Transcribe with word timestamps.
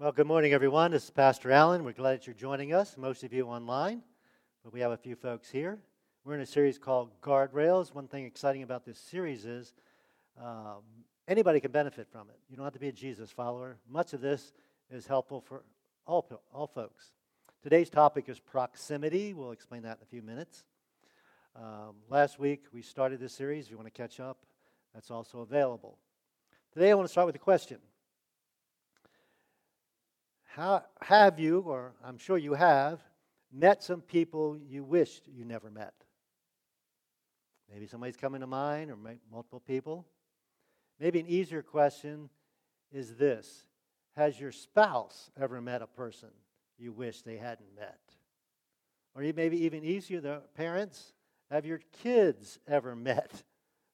Well, 0.00 0.12
good 0.12 0.26
morning, 0.26 0.54
everyone. 0.54 0.92
This 0.92 1.04
is 1.04 1.10
Pastor 1.10 1.52
Allen. 1.52 1.84
We're 1.84 1.92
glad 1.92 2.14
that 2.14 2.26
you're 2.26 2.32
joining 2.32 2.72
us, 2.72 2.96
most 2.96 3.22
of 3.22 3.34
you 3.34 3.44
online, 3.48 4.00
but 4.64 4.72
we 4.72 4.80
have 4.80 4.92
a 4.92 4.96
few 4.96 5.14
folks 5.14 5.50
here. 5.50 5.78
We're 6.24 6.36
in 6.36 6.40
a 6.40 6.46
series 6.46 6.78
called 6.78 7.10
Guardrails. 7.20 7.92
One 7.92 8.08
thing 8.08 8.24
exciting 8.24 8.62
about 8.62 8.86
this 8.86 8.98
series 8.98 9.44
is 9.44 9.74
um, 10.42 10.78
anybody 11.28 11.60
can 11.60 11.70
benefit 11.70 12.08
from 12.10 12.30
it. 12.30 12.38
You 12.48 12.56
don't 12.56 12.64
have 12.64 12.72
to 12.72 12.78
be 12.78 12.88
a 12.88 12.92
Jesus 12.92 13.30
follower. 13.30 13.76
Much 13.86 14.14
of 14.14 14.22
this 14.22 14.54
is 14.90 15.06
helpful 15.06 15.42
for 15.42 15.64
all, 16.06 16.26
all 16.50 16.66
folks. 16.66 17.10
Today's 17.62 17.90
topic 17.90 18.30
is 18.30 18.40
proximity. 18.40 19.34
We'll 19.34 19.52
explain 19.52 19.82
that 19.82 19.98
in 19.98 20.02
a 20.02 20.06
few 20.06 20.22
minutes. 20.22 20.64
Um, 21.54 21.96
last 22.08 22.38
week, 22.38 22.62
we 22.72 22.80
started 22.80 23.20
this 23.20 23.34
series. 23.34 23.66
If 23.66 23.72
you 23.72 23.76
want 23.76 23.92
to 23.94 24.02
catch 24.02 24.18
up, 24.18 24.38
that's 24.94 25.10
also 25.10 25.40
available. 25.40 25.98
Today, 26.72 26.90
I 26.90 26.94
want 26.94 27.06
to 27.06 27.12
start 27.12 27.26
with 27.26 27.36
a 27.36 27.38
question 27.38 27.80
how, 30.56 30.82
have 31.00 31.38
you, 31.38 31.60
or 31.60 31.92
I'm 32.04 32.18
sure 32.18 32.36
you 32.36 32.54
have, 32.54 33.00
met 33.52 33.82
some 33.82 34.00
people 34.00 34.58
you 34.68 34.82
wished 34.82 35.28
you 35.28 35.44
never 35.44 35.70
met? 35.70 35.94
Maybe 37.72 37.86
somebody's 37.86 38.16
coming 38.16 38.40
to 38.40 38.48
mind, 38.48 38.90
or 38.90 38.96
multiple 39.30 39.60
people. 39.60 40.06
Maybe 40.98 41.20
an 41.20 41.28
easier 41.28 41.62
question 41.62 42.30
is 42.90 43.14
this 43.14 43.64
Has 44.16 44.40
your 44.40 44.50
spouse 44.50 45.30
ever 45.40 45.60
met 45.60 45.82
a 45.82 45.86
person 45.86 46.30
you 46.78 46.92
wish 46.92 47.22
they 47.22 47.36
hadn't 47.36 47.76
met? 47.76 48.00
Or 49.14 49.22
maybe 49.22 49.64
even 49.64 49.84
easier, 49.84 50.20
the 50.20 50.42
parents, 50.56 51.12
have 51.50 51.64
your 51.64 51.80
kids 52.02 52.58
ever 52.66 52.96
met 52.96 53.44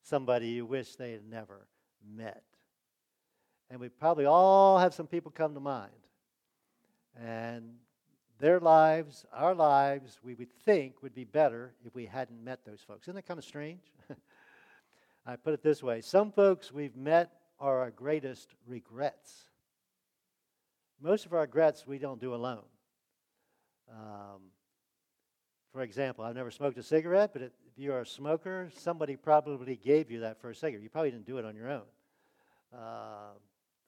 somebody 0.03 0.49
you 0.49 0.65
wish 0.65 0.97
they 0.97 1.13
had 1.13 1.29
never 1.29 1.67
met? 2.03 2.45
And 3.69 3.79
we 3.79 3.91
probably 3.91 4.25
all 4.25 4.79
have 4.79 4.95
some 4.95 5.07
people 5.07 5.31
come 5.31 5.53
to 5.53 5.61
mind. 5.61 5.93
And 7.23 7.77
their 8.39 8.61
lives, 8.61 9.25
our 9.33 9.55
lives, 9.55 10.19
we 10.23 10.35
would 10.35 10.53
think 10.65 11.03
would 11.03 11.15
be 11.15 11.25
better 11.25 11.73
if 11.85 11.95
we 11.95 12.07
hadn't 12.07 12.43
met 12.45 12.65
those 12.65 12.81
folks. 12.87 13.05
Isn't 13.05 13.15
that 13.15 13.27
kind 13.27 13.39
of 13.39 13.45
strange? 13.45 13.81
I 15.27 15.37
put 15.37 15.55
it 15.55 15.63
this 15.63 15.83
way 15.83 16.01
some 16.03 16.31
folks 16.31 16.73
we've 16.73 16.97
met 16.97 17.33
are 17.59 17.81
our 17.81 17.91
greatest 17.91 18.55
regrets. 18.67 19.33
Most 21.01 21.27
of 21.27 21.33
our 21.33 21.41
regrets 21.41 21.87
we 21.87 21.99
don't 21.99 22.21
do 22.21 22.35
alone. 22.35 22.65
Um, 23.91 24.51
for 25.73 25.83
example, 25.83 26.25
I've 26.25 26.35
never 26.35 26.51
smoked 26.51 26.79
a 26.79 26.83
cigarette, 26.83 27.31
but 27.33 27.43
if 27.43 27.53
you're 27.77 28.01
a 28.01 28.07
smoker, 28.07 28.71
somebody 28.79 29.17
probably 29.17 29.77
gave 29.77 30.11
you 30.11 30.21
that 30.21 30.41
first 30.41 30.61
cigarette. 30.61 30.83
You 30.83 30.89
probably 30.89 31.11
didn't 31.11 31.27
do 31.27 31.39
it 31.39 31.45
on 31.45 31.55
your 31.55 31.71
own. 31.71 31.83
Uh, 32.75 33.33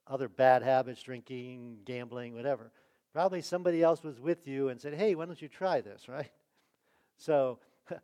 other 0.07 0.29
bad 0.29 0.63
habits, 0.63 1.03
drinking, 1.03 1.79
gambling, 1.85 2.35
whatever. 2.35 2.71
Probably 3.19 3.43
somebody 3.43 3.83
else 3.83 4.05
was 4.05 4.21
with 4.21 4.47
you 4.47 4.69
and 4.69 4.81
said, 4.81 4.95
hey, 4.95 5.17
why 5.17 5.27
don't 5.27 5.43
you 5.43 5.49
try 5.49 5.81
this, 5.81 6.09
right? 6.09 6.31
So, 7.17 7.59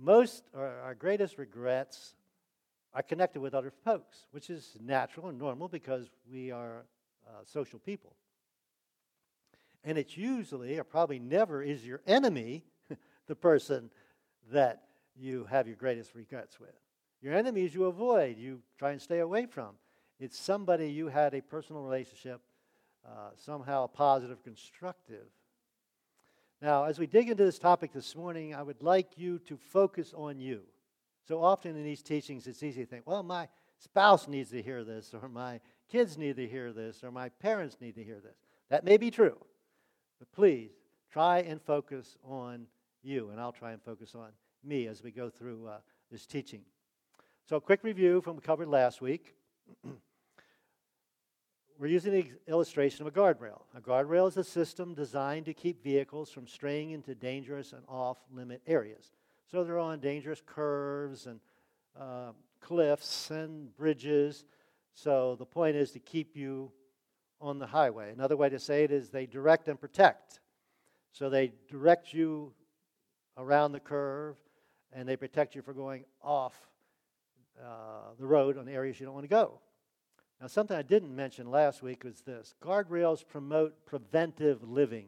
most 0.00 0.42
or 0.52 0.66
our 0.82 0.96
greatest 0.96 1.38
regrets 1.38 2.16
are 2.92 3.02
connected 3.02 3.38
with 3.38 3.54
other 3.54 3.70
folks, 3.84 4.26
which 4.32 4.50
is 4.50 4.76
natural 4.84 5.28
and 5.28 5.38
normal 5.38 5.68
because 5.68 6.10
we 6.28 6.50
are 6.50 6.86
uh, 7.24 7.44
social 7.44 7.78
people. 7.78 8.16
And 9.84 9.96
it's 9.96 10.16
usually, 10.16 10.76
or 10.76 10.82
probably 10.82 11.20
never, 11.20 11.62
is 11.62 11.86
your 11.86 12.00
enemy 12.04 12.64
the 13.28 13.36
person 13.36 13.90
that 14.50 14.82
you 15.16 15.44
have 15.44 15.68
your 15.68 15.76
greatest 15.76 16.16
regrets 16.16 16.58
with. 16.58 16.74
Your 17.22 17.34
enemies 17.34 17.76
you 17.76 17.84
avoid, 17.84 18.38
you 18.38 18.58
try 18.76 18.90
and 18.90 19.00
stay 19.00 19.20
away 19.20 19.46
from. 19.46 19.76
It's 20.18 20.36
somebody 20.36 20.90
you 20.90 21.06
had 21.06 21.32
a 21.32 21.42
personal 21.42 21.82
relationship 21.82 22.40
uh, 23.08 23.30
somehow 23.36 23.86
positive, 23.86 24.42
constructive. 24.42 25.26
Now, 26.60 26.84
as 26.84 26.98
we 26.98 27.06
dig 27.06 27.30
into 27.30 27.44
this 27.44 27.58
topic 27.58 27.92
this 27.92 28.14
morning, 28.14 28.54
I 28.54 28.62
would 28.62 28.82
like 28.82 29.16
you 29.16 29.38
to 29.40 29.56
focus 29.56 30.12
on 30.14 30.40
you. 30.40 30.62
So 31.26 31.42
often 31.42 31.76
in 31.76 31.84
these 31.84 32.02
teachings, 32.02 32.46
it's 32.46 32.62
easy 32.62 32.84
to 32.84 32.90
think, 32.90 33.06
well, 33.06 33.22
my 33.22 33.48
spouse 33.78 34.28
needs 34.28 34.50
to 34.50 34.62
hear 34.62 34.84
this, 34.84 35.14
or 35.14 35.28
my 35.28 35.60
kids 35.90 36.18
need 36.18 36.36
to 36.36 36.46
hear 36.46 36.72
this, 36.72 37.04
or 37.04 37.10
my 37.10 37.28
parents 37.28 37.76
need 37.80 37.94
to 37.94 38.02
hear 38.02 38.20
this. 38.20 38.36
That 38.70 38.84
may 38.84 38.96
be 38.96 39.10
true, 39.10 39.38
but 40.18 40.30
please 40.32 40.70
try 41.10 41.38
and 41.38 41.62
focus 41.62 42.16
on 42.24 42.66
you, 43.02 43.30
and 43.30 43.40
I'll 43.40 43.52
try 43.52 43.72
and 43.72 43.82
focus 43.82 44.14
on 44.14 44.30
me 44.64 44.86
as 44.86 45.02
we 45.02 45.10
go 45.10 45.30
through 45.30 45.66
uh, 45.66 45.78
this 46.10 46.26
teaching. 46.26 46.62
So, 47.48 47.56
a 47.56 47.60
quick 47.60 47.84
review 47.84 48.20
from 48.20 48.34
what 48.34 48.42
we 48.42 48.46
covered 48.46 48.68
last 48.68 49.00
week. 49.00 49.34
we're 51.78 51.86
using 51.86 52.12
the 52.12 52.26
illustration 52.48 53.06
of 53.06 53.14
a 53.14 53.16
guardrail. 53.16 53.62
A 53.76 53.80
guardrail 53.80 54.26
is 54.26 54.36
a 54.36 54.42
system 54.42 54.94
designed 54.94 55.46
to 55.46 55.54
keep 55.54 55.82
vehicles 55.82 56.28
from 56.28 56.48
straying 56.48 56.90
into 56.90 57.14
dangerous 57.14 57.72
and 57.72 57.82
off 57.88 58.18
limit 58.32 58.60
areas. 58.66 59.12
So 59.50 59.62
they're 59.62 59.78
on 59.78 60.00
dangerous 60.00 60.42
curves 60.44 61.26
and 61.26 61.38
uh, 61.98 62.32
cliffs 62.60 63.30
and 63.30 63.74
bridges. 63.76 64.44
So 64.92 65.36
the 65.36 65.46
point 65.46 65.76
is 65.76 65.92
to 65.92 66.00
keep 66.00 66.36
you 66.36 66.72
on 67.40 67.60
the 67.60 67.66
highway. 67.66 68.10
Another 68.12 68.36
way 68.36 68.48
to 68.48 68.58
say 68.58 68.82
it 68.82 68.90
is 68.90 69.10
they 69.10 69.26
direct 69.26 69.68
and 69.68 69.80
protect. 69.80 70.40
So 71.12 71.30
they 71.30 71.52
direct 71.70 72.12
you 72.12 72.52
around 73.36 73.70
the 73.70 73.80
curve 73.80 74.36
and 74.92 75.08
they 75.08 75.16
protect 75.16 75.54
you 75.54 75.62
from 75.62 75.76
going 75.76 76.04
off 76.22 76.54
uh, 77.62 78.14
the 78.18 78.26
road 78.26 78.58
on 78.58 78.68
areas 78.68 78.98
you 78.98 79.06
don't 79.06 79.14
want 79.14 79.24
to 79.24 79.28
go. 79.28 79.60
Now, 80.40 80.46
something 80.46 80.76
I 80.76 80.82
didn't 80.82 81.14
mention 81.14 81.50
last 81.50 81.82
week 81.82 82.04
was 82.04 82.20
this 82.20 82.54
guardrails 82.62 83.26
promote 83.26 83.86
preventive 83.86 84.62
living. 84.62 85.06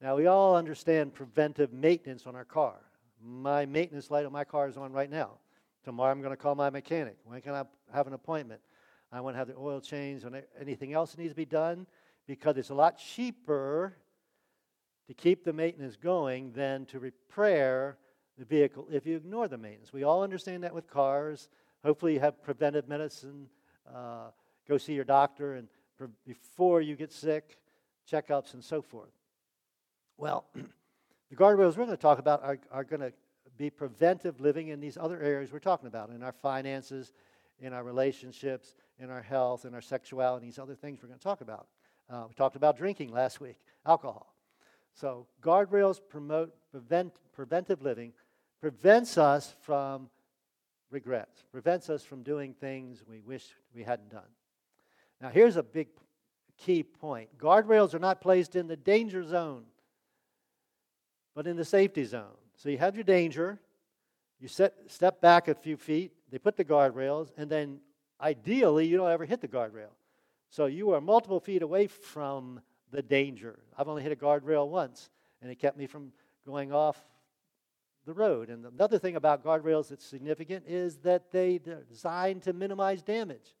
Now, 0.00 0.16
we 0.16 0.26
all 0.26 0.56
understand 0.56 1.14
preventive 1.14 1.72
maintenance 1.72 2.26
on 2.26 2.34
our 2.34 2.44
car. 2.44 2.74
My 3.22 3.66
maintenance 3.66 4.10
light 4.10 4.26
on 4.26 4.32
my 4.32 4.44
car 4.44 4.68
is 4.68 4.76
on 4.76 4.92
right 4.92 5.10
now. 5.10 5.38
Tomorrow, 5.84 6.10
I'm 6.10 6.20
going 6.20 6.32
to 6.32 6.36
call 6.36 6.54
my 6.56 6.70
mechanic. 6.70 7.16
When 7.24 7.40
can 7.40 7.54
I 7.54 7.62
have 7.94 8.08
an 8.08 8.12
appointment? 8.12 8.60
I 9.12 9.20
want 9.20 9.34
to 9.34 9.38
have 9.38 9.48
the 9.48 9.56
oil 9.56 9.80
changed 9.80 10.24
and 10.24 10.42
anything 10.60 10.92
else 10.92 11.12
that 11.12 11.20
needs 11.20 11.32
to 11.32 11.36
be 11.36 11.44
done 11.44 11.86
because 12.26 12.56
it's 12.56 12.70
a 12.70 12.74
lot 12.74 12.98
cheaper 12.98 13.96
to 15.06 15.14
keep 15.14 15.44
the 15.44 15.52
maintenance 15.52 15.96
going 15.96 16.52
than 16.52 16.84
to 16.86 16.98
repair 16.98 17.96
the 18.36 18.44
vehicle 18.44 18.88
if 18.90 19.06
you 19.06 19.16
ignore 19.16 19.46
the 19.46 19.56
maintenance. 19.56 19.92
We 19.92 20.02
all 20.02 20.24
understand 20.24 20.64
that 20.64 20.74
with 20.74 20.90
cars. 20.90 21.48
Hopefully, 21.84 22.14
you 22.14 22.20
have 22.20 22.42
preventive 22.42 22.88
medicine 22.88 23.48
uh, 23.94 24.30
go 24.68 24.78
see 24.78 24.94
your 24.94 25.04
doctor, 25.04 25.54
and 25.54 25.68
for, 25.96 26.10
before 26.26 26.80
you 26.80 26.96
get 26.96 27.12
sick, 27.12 27.58
checkups 28.10 28.54
and 28.54 28.62
so 28.62 28.82
forth. 28.82 29.12
Well, 30.16 30.46
the 30.54 31.36
guardrails 31.36 31.76
we're 31.76 31.84
going 31.84 31.90
to 31.90 31.96
talk 31.96 32.18
about 32.18 32.42
are, 32.42 32.58
are 32.70 32.84
going 32.84 33.00
to 33.00 33.12
be 33.58 33.70
preventive 33.70 34.40
living 34.40 34.68
in 34.68 34.80
these 34.80 34.96
other 34.96 35.20
areas 35.20 35.52
we're 35.52 35.58
talking 35.58 35.88
about 35.88 36.10
in 36.10 36.22
our 36.22 36.32
finances, 36.32 37.12
in 37.60 37.72
our 37.72 37.84
relationships, 37.84 38.74
in 38.98 39.10
our 39.10 39.22
health, 39.22 39.64
in 39.64 39.74
our 39.74 39.80
sexuality, 39.80 40.46
these 40.46 40.58
other 40.58 40.74
things 40.74 41.00
we're 41.02 41.08
going 41.08 41.18
to 41.18 41.24
talk 41.24 41.40
about. 41.40 41.66
Uh, 42.08 42.24
we 42.28 42.34
talked 42.34 42.56
about 42.56 42.76
drinking 42.76 43.12
last 43.12 43.40
week, 43.40 43.56
alcohol. 43.84 44.34
So, 44.94 45.26
guardrails 45.42 46.00
promote 46.08 46.54
prevent, 46.70 47.14
preventive 47.32 47.82
living, 47.82 48.12
prevents 48.60 49.18
us 49.18 49.54
from 49.62 50.08
regrets, 50.96 51.44
prevents 51.52 51.90
us 51.90 52.02
from 52.02 52.22
doing 52.22 52.54
things 52.54 53.02
we 53.06 53.20
wish 53.20 53.44
we 53.74 53.82
hadn't 53.82 54.10
done. 54.10 54.32
Now, 55.20 55.28
here's 55.28 55.56
a 55.56 55.62
big 55.62 55.88
key 56.56 56.82
point 56.82 57.28
guardrails 57.36 57.92
are 57.92 57.98
not 57.98 58.22
placed 58.22 58.56
in 58.56 58.66
the 58.66 58.76
danger 58.76 59.22
zone, 59.22 59.64
but 61.34 61.46
in 61.46 61.56
the 61.56 61.66
safety 61.66 62.04
zone. 62.04 62.38
So 62.56 62.70
you 62.70 62.78
have 62.78 62.94
your 62.94 63.04
danger, 63.04 63.60
you 64.40 64.48
set, 64.48 64.72
step 64.88 65.20
back 65.20 65.48
a 65.48 65.54
few 65.54 65.76
feet, 65.76 66.12
they 66.30 66.38
put 66.38 66.56
the 66.56 66.64
guardrails, 66.64 67.30
and 67.36 67.50
then 67.50 67.80
ideally 68.18 68.86
you 68.86 68.96
don't 68.96 69.10
ever 69.10 69.26
hit 69.26 69.42
the 69.42 69.48
guardrail. 69.48 69.92
So 70.48 70.64
you 70.64 70.92
are 70.92 71.00
multiple 71.02 71.40
feet 71.40 71.60
away 71.60 71.88
from 71.88 72.62
the 72.90 73.02
danger. 73.02 73.58
I've 73.76 73.88
only 73.88 74.02
hit 74.02 74.12
a 74.12 74.16
guardrail 74.16 74.66
once, 74.66 75.10
and 75.42 75.50
it 75.50 75.56
kept 75.56 75.76
me 75.76 75.86
from 75.86 76.12
going 76.46 76.72
off 76.72 76.96
the 78.06 78.14
road. 78.14 78.48
And 78.48 78.64
another 78.64 78.98
thing 78.98 79.16
about 79.16 79.44
guardrails 79.44 79.88
that's 79.88 80.06
significant 80.06 80.64
is 80.66 80.96
that 80.98 81.30
they, 81.32 81.60
are 81.66 81.84
designed 81.88 82.42
to 82.44 82.52
minimize 82.52 83.02
damage. 83.02 83.54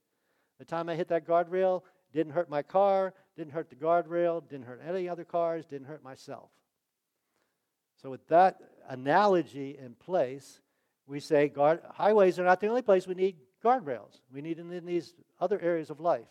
The 0.58 0.64
time 0.64 0.88
I 0.88 0.94
hit 0.94 1.08
that 1.08 1.26
guardrail 1.26 1.82
didn't 2.12 2.32
hurt 2.32 2.48
my 2.48 2.62
car, 2.62 3.12
didn't 3.36 3.52
hurt 3.52 3.68
the 3.68 3.76
guardrail, 3.76 4.48
didn't 4.48 4.66
hurt 4.66 4.80
any 4.86 5.08
other 5.08 5.24
cars, 5.24 5.66
didn't 5.66 5.88
hurt 5.88 6.02
myself. 6.02 6.50
So, 8.00 8.10
with 8.10 8.26
that 8.28 8.60
analogy 8.88 9.76
in 9.78 9.94
place, 9.94 10.60
we 11.06 11.20
say 11.20 11.48
guard, 11.48 11.80
highways 11.90 12.38
are 12.38 12.44
not 12.44 12.60
the 12.60 12.68
only 12.68 12.82
place 12.82 13.06
we 13.06 13.14
need 13.14 13.36
guardrails. 13.64 14.20
We 14.32 14.42
need 14.42 14.56
them 14.56 14.72
in 14.72 14.86
these 14.86 15.14
other 15.40 15.60
areas 15.60 15.90
of 15.90 16.00
life, 16.00 16.28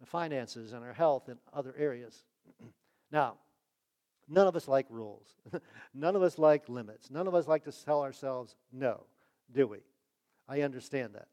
the 0.00 0.06
finances 0.06 0.72
and 0.72 0.84
our 0.84 0.92
health 0.92 1.28
and 1.28 1.38
other 1.52 1.74
areas. 1.76 2.24
now, 3.12 3.36
None 4.32 4.46
of 4.46 4.54
us 4.54 4.68
like 4.68 4.86
rules. 4.88 5.26
None 5.94 6.14
of 6.14 6.22
us 6.22 6.38
like 6.38 6.68
limits. 6.68 7.10
None 7.10 7.26
of 7.26 7.34
us 7.34 7.48
like 7.48 7.64
to 7.64 7.72
tell 7.72 8.02
ourselves 8.02 8.54
no, 8.72 9.04
do 9.52 9.66
we? 9.66 9.78
I 10.48 10.62
understand 10.62 11.14
that. 11.14 11.26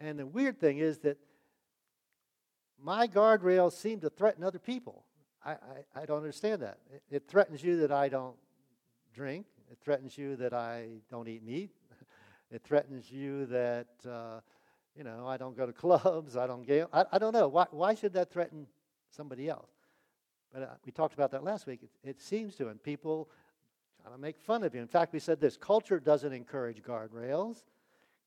And 0.00 0.18
the 0.18 0.26
weird 0.26 0.58
thing 0.58 0.78
is 0.78 0.98
that 0.98 1.18
my 2.82 3.06
guardrails 3.06 3.72
seem 3.72 4.00
to 4.00 4.08
threaten 4.08 4.42
other 4.42 4.58
people. 4.58 5.04
I, 5.44 5.52
I, 5.52 5.56
I 6.02 6.06
don't 6.06 6.16
understand 6.16 6.62
that. 6.62 6.78
It, 6.92 7.02
it 7.10 7.28
threatens 7.28 7.62
you 7.62 7.76
that 7.80 7.92
I 7.92 8.08
don't 8.08 8.36
drink. 9.14 9.44
It 9.70 9.78
threatens 9.84 10.16
you 10.16 10.36
that 10.36 10.54
I 10.54 10.86
don't 11.10 11.28
eat 11.28 11.44
meat. 11.44 11.70
It 12.50 12.62
threatens 12.62 13.10
you 13.10 13.46
that, 13.46 13.88
uh, 14.08 14.38
you 14.94 15.02
know, 15.02 15.26
I 15.26 15.38
don't 15.38 15.56
go 15.56 15.66
to 15.66 15.72
clubs, 15.84 16.36
I 16.36 16.46
don't 16.46 16.62
gamble. 16.62 16.90
I, 16.92 17.04
I 17.12 17.18
don't 17.18 17.32
know. 17.32 17.48
Why, 17.48 17.66
why 17.72 17.94
should 17.94 18.12
that 18.12 18.30
threaten 18.30 18.68
somebody 19.10 19.48
else? 19.48 19.73
But 20.54 20.62
uh, 20.62 20.66
we 20.86 20.92
talked 20.92 21.14
about 21.14 21.32
that 21.32 21.42
last 21.42 21.66
week. 21.66 21.80
It, 21.82 21.90
it 22.08 22.20
seems 22.22 22.54
to, 22.56 22.68
and 22.68 22.80
people 22.80 23.28
kind 24.02 24.14
of 24.14 24.20
make 24.20 24.38
fun 24.38 24.62
of 24.62 24.72
you. 24.72 24.80
In 24.80 24.86
fact, 24.86 25.12
we 25.12 25.18
said 25.18 25.40
this 25.40 25.56
culture 25.56 25.98
doesn't 25.98 26.32
encourage 26.32 26.80
guardrails. 26.80 27.64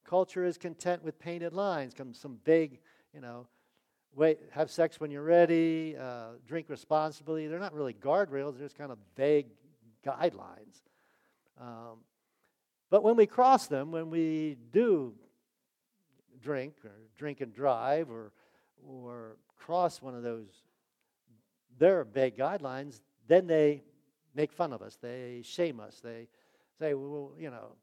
Culture 0.06 0.44
is 0.44 0.58
content 0.58 1.04
with 1.04 1.18
painted 1.20 1.54
lines, 1.54 1.94
come 1.94 2.14
some 2.14 2.38
vague, 2.44 2.80
you 3.14 3.22
know, 3.22 3.48
wait, 4.14 4.40
have 4.52 4.70
sex 4.70 5.00
when 5.00 5.10
you're 5.10 5.24
ready, 5.24 5.96
uh, 5.98 6.32
drink 6.46 6.68
responsibly. 6.70 7.48
They're 7.48 7.60
not 7.60 7.74
really 7.74 7.94
guardrails, 7.94 8.58
they're 8.58 8.68
just 8.68 8.78
kind 8.78 8.92
of 8.92 8.98
vague 9.16 9.48
guidelines. 10.06 10.82
Um, 11.62 12.00
but 12.90 13.04
when 13.04 13.16
we 13.16 13.26
cross 13.26 13.68
them, 13.68 13.92
when 13.92 14.10
we 14.10 14.58
do 14.74 15.14
drink 16.42 16.74
or 16.84 16.92
drink 17.18 17.42
and 17.42 17.54
drive 17.54 18.10
or, 18.10 18.32
or 18.86 19.38
cross 19.58 20.02
one 20.02 20.16
of 20.16 20.24
those, 20.24 20.48
their 21.78 22.04
vague 22.04 22.38
guidelines, 22.38 23.02
then 23.28 23.48
they 23.48 23.84
make 24.36 24.52
fun 24.52 24.74
of 24.74 24.82
us. 24.82 24.98
They 25.02 25.42
shame 25.44 25.80
us. 25.80 26.00
They 26.04 26.28
say, 26.80 26.94
well, 26.94 27.34
you 27.38 27.50
know, 27.50 27.76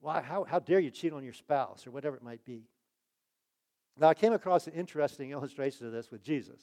why, 0.00 0.20
how, 0.20 0.44
how 0.44 0.58
dare 0.58 0.80
you 0.80 0.90
cheat 0.90 1.12
on 1.12 1.24
your 1.24 1.32
spouse 1.32 1.86
or 1.86 1.90
whatever 1.90 2.16
it 2.16 2.22
might 2.22 2.44
be. 2.44 2.64
Now, 3.98 4.08
I 4.08 4.14
came 4.14 4.32
across 4.32 4.66
an 4.66 4.74
interesting 4.74 5.30
illustration 5.30 5.86
of 5.86 5.92
this 5.92 6.10
with 6.10 6.22
Jesus. 6.22 6.60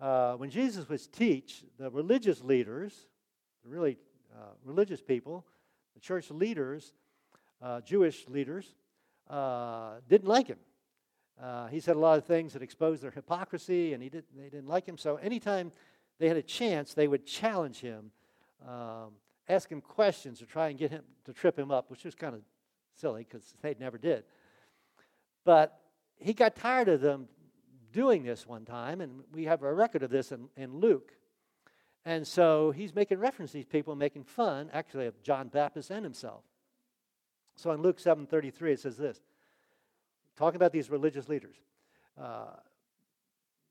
Uh, 0.00 0.34
when 0.34 0.50
Jesus 0.50 0.88
was 0.88 1.06
teach, 1.06 1.62
the 1.78 1.90
religious 1.90 2.42
leaders, 2.42 3.06
the 3.62 3.70
really 3.70 3.96
uh, 4.34 4.50
religious 4.64 5.00
people, 5.00 5.46
the 5.94 6.00
church 6.00 6.30
leaders, 6.30 6.92
uh, 7.62 7.80
Jewish 7.82 8.28
leaders, 8.28 8.74
uh, 9.30 10.00
didn't 10.08 10.28
like 10.28 10.48
him. 10.48 10.58
Uh, 11.40 11.66
he 11.66 11.80
said 11.80 11.96
a 11.96 11.98
lot 11.98 12.18
of 12.18 12.24
things 12.24 12.52
that 12.52 12.62
exposed 12.62 13.02
their 13.02 13.10
hypocrisy, 13.10 13.92
and 13.92 14.02
he 14.02 14.08
did, 14.08 14.24
they 14.36 14.44
didn't 14.44 14.68
like 14.68 14.86
him. 14.86 14.96
So 14.96 15.16
anytime 15.16 15.72
they 16.18 16.28
had 16.28 16.36
a 16.36 16.42
chance, 16.42 16.94
they 16.94 17.08
would 17.08 17.26
challenge 17.26 17.80
him, 17.80 18.10
um, 18.66 19.12
ask 19.48 19.70
him 19.70 19.80
questions 19.80 20.38
to 20.38 20.46
try 20.46 20.68
and 20.68 20.78
get 20.78 20.90
him 20.90 21.02
to 21.24 21.32
trip 21.32 21.58
him 21.58 21.70
up, 21.70 21.90
which 21.90 22.04
was 22.04 22.14
kind 22.14 22.34
of 22.34 22.40
silly 22.96 23.26
because 23.28 23.54
they 23.62 23.74
never 23.78 23.98
did. 23.98 24.24
But 25.44 25.78
he 26.18 26.32
got 26.32 26.56
tired 26.56 26.88
of 26.88 27.00
them 27.00 27.28
doing 27.92 28.22
this 28.22 28.46
one 28.46 28.64
time, 28.64 29.00
and 29.00 29.22
we 29.32 29.44
have 29.44 29.62
a 29.62 29.72
record 29.72 30.02
of 30.02 30.10
this 30.10 30.32
in, 30.32 30.48
in 30.56 30.78
Luke. 30.78 31.12
And 32.04 32.26
so 32.26 32.70
he's 32.70 32.94
making 32.94 33.18
reference 33.18 33.52
to 33.52 33.58
these 33.58 33.66
people, 33.66 33.94
making 33.96 34.24
fun, 34.24 34.68
actually, 34.72 35.06
of 35.06 35.22
John 35.22 35.48
Baptist 35.48 35.90
and 35.90 36.04
himself. 36.04 36.42
So 37.56 37.70
in 37.70 37.80
Luke 37.80 37.98
7.33, 37.98 38.72
it 38.72 38.80
says 38.80 38.96
this, 38.96 39.20
talking 40.36 40.56
about 40.56 40.72
these 40.72 40.90
religious 40.90 41.28
leaders. 41.28 41.56
Uh, 42.20 42.56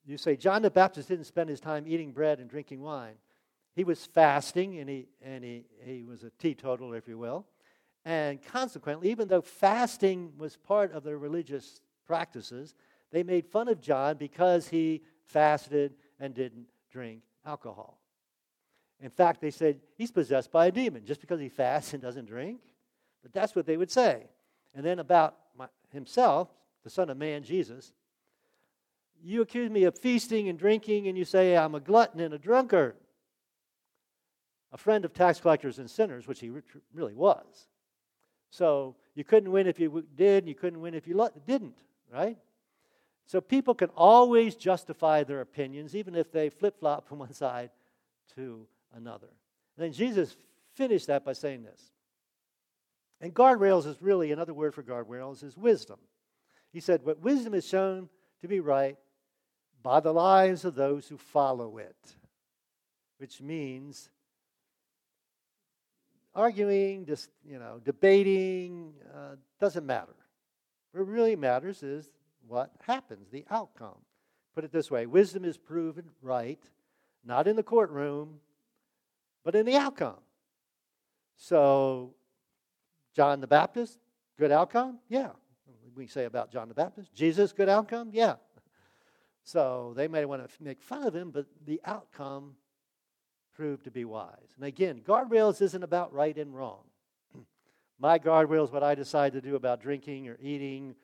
you 0.06 0.18
say, 0.18 0.36
John 0.36 0.62
the 0.62 0.72
Baptist 0.72 1.08
didn't 1.08 1.26
spend 1.26 1.50
his 1.50 1.60
time 1.60 1.86
eating 1.88 2.12
bread 2.12 2.40
and 2.40 2.50
drinking 2.50 2.82
wine. 2.82 3.16
He 3.76 3.84
was 3.84 4.06
fasting, 4.06 4.80
and 4.80 4.90
he, 4.90 5.08
and 5.22 5.44
he, 5.44 5.66
he 5.84 6.04
was 6.04 6.24
a 6.24 6.30
teetotaler, 6.40 6.98
if 6.98 7.08
you 7.08 7.18
will. 7.18 7.46
And 8.06 8.44
consequently, 8.44 9.10
even 9.10 9.28
though 9.28 9.42
fasting 9.42 10.34
was 10.38 10.58
part 10.58 10.92
of 10.92 11.04
their 11.04 11.18
religious 11.18 11.80
practices, 12.06 12.76
they 13.12 13.24
made 13.24 13.46
fun 13.48 13.70
of 13.70 13.80
John 13.80 14.18
because 14.18 14.68
he 14.68 15.02
fasted 15.26 15.94
and 16.20 16.34
didn't 16.34 16.66
drink 16.92 17.22
alcohol. 17.46 17.98
In 19.00 19.10
fact, 19.10 19.42
they 19.42 19.52
said 19.52 19.80
he's 19.96 20.12
possessed 20.12 20.52
by 20.52 20.68
a 20.68 20.72
demon 20.72 21.06
just 21.06 21.22
because 21.22 21.40
he 21.40 21.50
fasts 21.50 21.94
and 21.94 22.02
doesn't 22.02 22.26
drink. 22.26 22.60
But 23.22 23.34
that's 23.34 23.56
what 23.56 23.66
they 23.66 23.78
would 23.78 23.92
say. 23.92 24.28
And 24.76 24.86
then 24.86 25.00
about 25.00 25.36
himself, 25.94 26.50
the 26.84 26.90
Son 26.90 27.10
of 27.10 27.18
Man, 27.18 27.44
Jesus, 27.44 27.94
you 29.24 29.42
accuse 29.42 29.70
me 29.70 29.86
of 29.86 29.98
feasting 29.98 30.50
and 30.50 30.60
drinking, 30.60 31.08
and 31.08 31.18
you 31.18 31.24
say 31.24 31.56
I'm 31.56 31.76
a 31.76 31.80
glutton 31.80 32.20
and 32.20 32.34
a 32.34 32.38
drunkard, 32.38 32.96
a 34.74 34.78
friend 34.78 35.06
of 35.06 35.14
tax 35.14 35.40
collectors 35.40 35.80
and 35.80 35.90
sinners, 35.90 36.28
which 36.28 36.42
he 36.42 36.52
really 36.94 37.14
was. 37.14 37.68
So 38.50 38.96
you 39.16 39.24
couldn't 39.24 39.52
win 39.52 39.68
if 39.68 39.80
you 39.80 40.06
did, 40.16 40.44
and 40.44 40.50
you 40.50 40.56
couldn't 40.56 40.82
win 40.82 40.94
if 40.94 41.08
you 41.08 41.30
didn't 41.48 41.78
right? 42.14 42.38
So 43.26 43.42
people 43.42 43.74
can 43.74 43.90
always 43.96 44.56
justify 44.56 45.24
their 45.24 45.42
opinions, 45.42 45.96
even 45.96 46.16
if 46.16 46.32
they 46.32 46.50
flip 46.50 46.80
flop 46.80 47.08
from 47.08 47.20
one 47.20 47.34
side 47.34 47.72
to 48.36 48.68
another. 48.96 49.28
And 49.78 49.86
then 49.86 49.94
Jesus 49.94 50.36
finished 50.76 51.08
that 51.08 51.26
by 51.26 51.34
saying 51.34 51.64
this. 51.64 51.93
And 53.24 53.34
guardrails 53.34 53.88
is 53.88 54.02
really 54.02 54.34
another 54.34 54.54
word 54.54 54.76
for 54.76 54.84
guardrails 54.84 55.46
is 55.46 55.56
wisdom. 55.56 55.98
He 56.74 56.82
said, 56.82 57.06
What 57.06 57.22
wisdom 57.22 57.54
is 57.54 57.66
shown 57.66 58.10
to 58.42 58.50
be 58.50 58.60
right 58.60 58.98
by 59.82 60.02
the 60.02 60.12
lives 60.12 60.66
of 60.66 60.76
those 60.76 61.08
who 61.08 61.16
follow 61.16 61.78
it, 61.78 61.96
which 63.20 63.40
means 63.40 64.10
arguing, 66.36 67.06
just, 67.06 67.30
you 67.48 67.60
know, 67.60 67.80
debating, 67.86 68.94
uh, 69.16 69.38
doesn't 69.58 69.86
matter. 69.86 70.16
What 70.92 71.08
really 71.08 71.38
matters 71.38 71.82
is 71.82 72.12
what 72.46 72.72
happens, 72.82 73.30
the 73.32 73.46
outcome. 73.50 74.00
Put 74.54 74.66
it 74.66 74.74
this 74.74 74.92
way 74.92 75.06
wisdom 75.06 75.46
is 75.46 75.58
proven 75.58 76.10
right, 76.22 76.62
not 77.24 77.48
in 77.48 77.56
the 77.56 77.64
courtroom, 77.64 78.42
but 79.46 79.56
in 79.56 79.66
the 79.66 79.78
outcome. 79.78 80.20
So, 81.38 82.16
John 83.14 83.42
the 83.42 83.48
Baptist, 83.48 84.00
good 84.38 84.52
outcome? 84.52 85.00
Yeah. 85.10 85.30
We 85.96 86.08
say 86.08 86.26
about 86.26 86.52
John 86.52 86.68
the 86.68 86.74
Baptist. 86.74 87.14
Jesus, 87.14 87.54
good 87.54 87.70
outcome? 87.70 88.10
Yeah. 88.12 88.36
So, 89.44 89.94
they 89.96 90.08
may 90.08 90.26
want 90.26 90.48
to 90.48 90.64
make 90.64 90.82
fun 90.82 91.04
of 91.04 91.14
him, 91.14 91.30
but 91.30 91.46
the 91.66 91.82
outcome 91.86 92.56
proved 93.54 93.84
to 93.84 93.92
be 93.92 94.06
wise. 94.06 94.54
And 94.56 94.66
again, 94.66 95.02
guardrails 95.06 95.62
isn't 95.62 95.84
about 95.84 96.14
right 96.14 96.36
and 96.38 96.56
wrong. 96.56 96.80
My 98.00 98.18
guardrail 98.18 98.64
is 98.64 98.72
what 98.72 98.84
I 98.84 98.96
decide 98.96 99.34
to 99.34 99.42
do 99.42 99.56
about 99.56 99.82
drinking 99.82 100.30
or 100.30 100.38
eating 100.42 100.96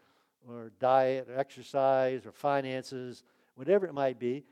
or 0.48 0.72
diet 0.80 1.28
or 1.30 1.38
exercise 1.38 2.26
or 2.26 2.32
finances, 2.32 3.24
whatever 3.56 3.86
it 3.86 3.94
might 3.94 4.20
be, 4.20 4.44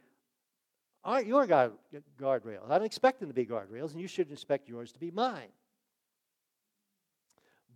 aren't 1.03 1.27
your 1.27 1.47
guardrails. 1.47 2.69
I 2.69 2.77
don't 2.77 2.85
expect 2.85 3.19
them 3.19 3.29
to 3.29 3.33
be 3.33 3.45
guardrails, 3.45 3.91
and 3.91 4.01
you 4.01 4.07
shouldn't 4.07 4.33
expect 4.33 4.67
yours 4.67 4.91
to 4.91 4.99
be 4.99 5.11
mine. 5.11 5.49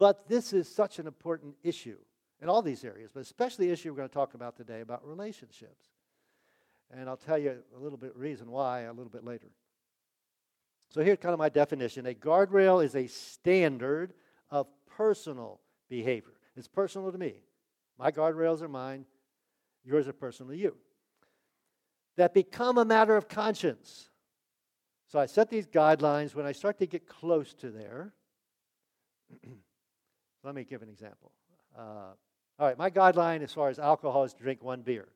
But 0.02 0.28
this 0.28 0.52
is 0.52 0.68
such 0.68 0.98
an 0.98 1.06
important 1.06 1.54
issue 1.62 2.00
in 2.42 2.50
all 2.50 2.64
these 2.64 2.84
areas, 2.84 3.12
but 3.14 3.20
especially 3.20 3.68
the 3.68 3.74
issue 3.74 3.92
we're 3.92 3.98
going 3.98 4.10
to 4.10 4.14
talk 4.16 4.34
about 4.34 4.58
today 4.58 4.82
about 4.82 5.08
relationships. 5.08 5.86
And 6.90 7.08
I'll 7.08 7.16
tell 7.16 7.38
you 7.38 7.60
a 7.78 7.80
little 7.80 8.00
bit 8.00 8.16
reason 8.16 8.50
why 8.50 8.82
a 8.82 8.94
little 8.94 9.12
bit 9.12 9.24
later. 9.24 9.52
So 10.90 11.04
here's 11.04 11.20
kind 11.20 11.34
of 11.34 11.38
my 11.38 11.50
definition. 11.50 12.08
A 12.08 12.16
guardrail 12.16 12.84
is 12.84 12.96
a 12.96 13.06
standard 13.06 14.16
of 14.50 14.66
personal 14.98 15.60
behavior. 15.88 16.34
It's 16.58 16.68
personal 16.68 17.12
to 17.12 17.18
me. 17.20 17.36
My 18.00 18.12
guardrails 18.12 18.64
are 18.64 18.68
mine, 18.68 19.06
yours 19.86 20.08
are 20.08 20.14
personal 20.14 20.52
to 20.52 20.58
you. 20.58 20.78
That 22.18 22.34
become 22.34 22.80
a 22.80 22.86
matter 22.86 23.16
of 23.16 23.28
conscience. 23.28 24.10
So 25.10 25.20
I 25.20 25.28
set 25.28 25.52
these 25.52 25.68
guidelines 25.68 26.34
when 26.34 26.48
I 26.48 26.54
start 26.54 26.80
to 26.80 26.88
get 26.88 27.06
close 27.06 27.54
to 27.54 27.70
there. 27.70 28.14
let 30.44 30.56
me 30.56 30.64
give 30.64 30.82
an 30.82 30.90
example. 30.90 31.32
Uh, 31.78 32.14
all 32.60 32.68
right, 32.68 32.78
my 32.78 32.90
guideline 32.90 33.42
as 33.42 33.54
far 33.54 33.70
as 33.70 33.80
alcohol 33.80 34.24
is 34.24 34.34
to 34.34 34.42
drink 34.42 34.64
one 34.64 34.82
beer, 34.82 35.08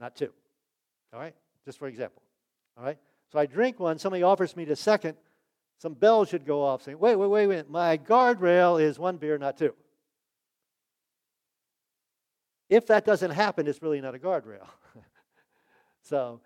not 0.00 0.16
two. 0.16 0.30
All 1.12 1.20
right, 1.20 1.34
just 1.64 1.78
for 1.78 1.88
example. 1.88 2.22
All 2.76 2.84
right, 2.84 2.98
so 3.30 3.38
I 3.38 3.46
drink 3.46 3.78
one, 3.78 3.98
somebody 3.98 4.22
offers 4.22 4.56
me 4.56 4.64
the 4.64 4.76
second, 4.76 5.16
some 5.78 5.94
bell 5.94 6.24
should 6.24 6.46
go 6.46 6.62
off 6.62 6.82
saying, 6.82 6.98
wait, 6.98 7.16
wait, 7.16 7.26
wait, 7.28 7.46
wait, 7.46 7.70
my 7.70 7.98
guardrail 7.98 8.80
is 8.80 8.98
one 8.98 9.16
beer, 9.16 9.36
not 9.36 9.58
two. 9.58 9.74
If 12.68 12.86
that 12.86 13.04
doesn't 13.04 13.32
happen, 13.32 13.66
it's 13.66 13.82
really 13.82 14.00
not 14.00 14.14
a 14.14 14.18
guardrail. 14.18 14.66
so 16.02 16.40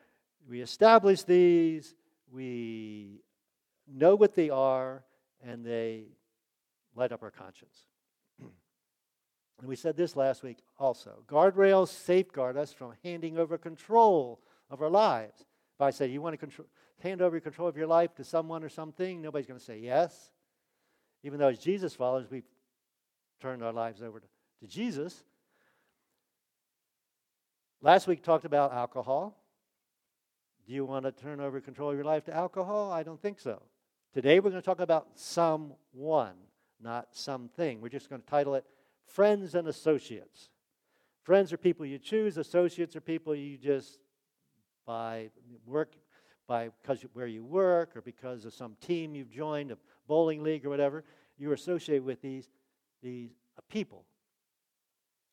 we 0.48 0.60
establish 0.60 1.22
these, 1.22 1.94
we 2.32 3.20
know 3.86 4.14
what 4.16 4.34
they 4.34 4.50
are, 4.50 5.04
and 5.44 5.64
they 5.64 6.06
light 6.96 7.12
up 7.12 7.22
our 7.22 7.30
conscience. 7.30 7.84
and 8.40 9.68
we 9.68 9.76
said 9.76 9.96
this 9.96 10.16
last 10.16 10.42
week 10.42 10.58
also. 10.78 11.22
Guardrails 11.28 11.88
safeguard 11.88 12.56
us 12.56 12.72
from 12.72 12.94
handing 13.04 13.38
over 13.38 13.56
control 13.58 14.40
of 14.70 14.82
our 14.82 14.90
lives. 14.90 15.44
If 15.76 15.80
I 15.82 15.90
say, 15.90 16.06
you 16.08 16.22
want 16.22 16.40
to 16.40 16.64
hand 17.02 17.22
over 17.22 17.38
control 17.38 17.68
of 17.68 17.76
your 17.76 17.86
life 17.86 18.14
to 18.14 18.24
someone 18.24 18.64
or 18.64 18.68
something, 18.68 19.20
nobody's 19.20 19.46
going 19.46 19.60
to 19.60 19.64
say 19.64 19.78
yes. 19.78 20.30
Even 21.22 21.38
though 21.38 21.48
as 21.48 21.58
Jesus 21.58 21.94
followers, 21.94 22.30
we've 22.30 22.44
turned 23.40 23.62
our 23.62 23.72
lives 23.72 24.02
over 24.02 24.20
to, 24.20 24.26
to 24.60 24.66
Jesus. 24.66 25.24
Last 27.82 28.06
week 28.06 28.22
talked 28.22 28.44
about 28.44 28.72
alcohol. 28.72 29.36
Do 30.66 30.72
you 30.72 30.84
want 30.84 31.04
to 31.04 31.12
turn 31.12 31.40
over 31.40 31.60
control 31.60 31.90
of 31.90 31.96
your 31.96 32.04
life 32.04 32.24
to 32.24 32.34
alcohol? 32.34 32.90
I 32.90 33.02
don't 33.02 33.20
think 33.20 33.38
so. 33.38 33.62
Today 34.14 34.40
we're 34.40 34.50
going 34.50 34.62
to 34.62 34.66
talk 34.66 34.80
about 34.80 35.08
someone, 35.14 36.34
not 36.80 37.08
something. 37.12 37.80
We're 37.80 37.88
just 37.88 38.08
going 38.08 38.22
to 38.22 38.28
title 38.28 38.54
it 38.54 38.64
Friends 39.06 39.54
and 39.54 39.68
Associates. 39.68 40.50
Friends 41.22 41.52
are 41.52 41.56
people 41.56 41.84
you 41.84 41.98
choose, 41.98 42.36
associates 42.36 42.94
are 42.94 43.00
people 43.00 43.34
you 43.34 43.56
just 43.56 43.98
by 44.86 45.30
work 45.66 45.94
by 46.46 46.70
because 46.80 47.04
where 47.12 47.26
you 47.26 47.44
work 47.44 47.96
or 47.96 48.00
because 48.00 48.44
of 48.44 48.54
some 48.54 48.76
team 48.80 49.14
you've 49.14 49.30
joined, 49.30 49.72
a 49.72 49.78
bowling 50.06 50.42
league 50.42 50.64
or 50.64 50.70
whatever, 50.70 51.04
you're 51.38 51.54
associated 51.54 52.04
with 52.04 52.22
these, 52.22 52.48
these 53.02 53.30
uh, 53.58 53.62
people. 53.68 54.04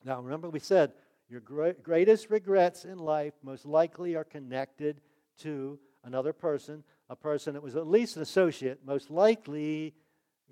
Now, 0.03 0.19
remember, 0.19 0.49
we 0.49 0.59
said 0.59 0.93
your 1.29 1.39
greatest 1.39 2.29
regrets 2.29 2.85
in 2.85 2.97
life 2.97 3.33
most 3.41 3.65
likely 3.65 4.15
are 4.15 4.23
connected 4.23 5.01
to 5.39 5.79
another 6.03 6.33
person, 6.33 6.83
a 7.09 7.15
person 7.15 7.53
that 7.53 7.63
was 7.63 7.75
at 7.75 7.87
least 7.87 8.17
an 8.17 8.21
associate, 8.21 8.79
most 8.85 9.09
likely 9.09 9.93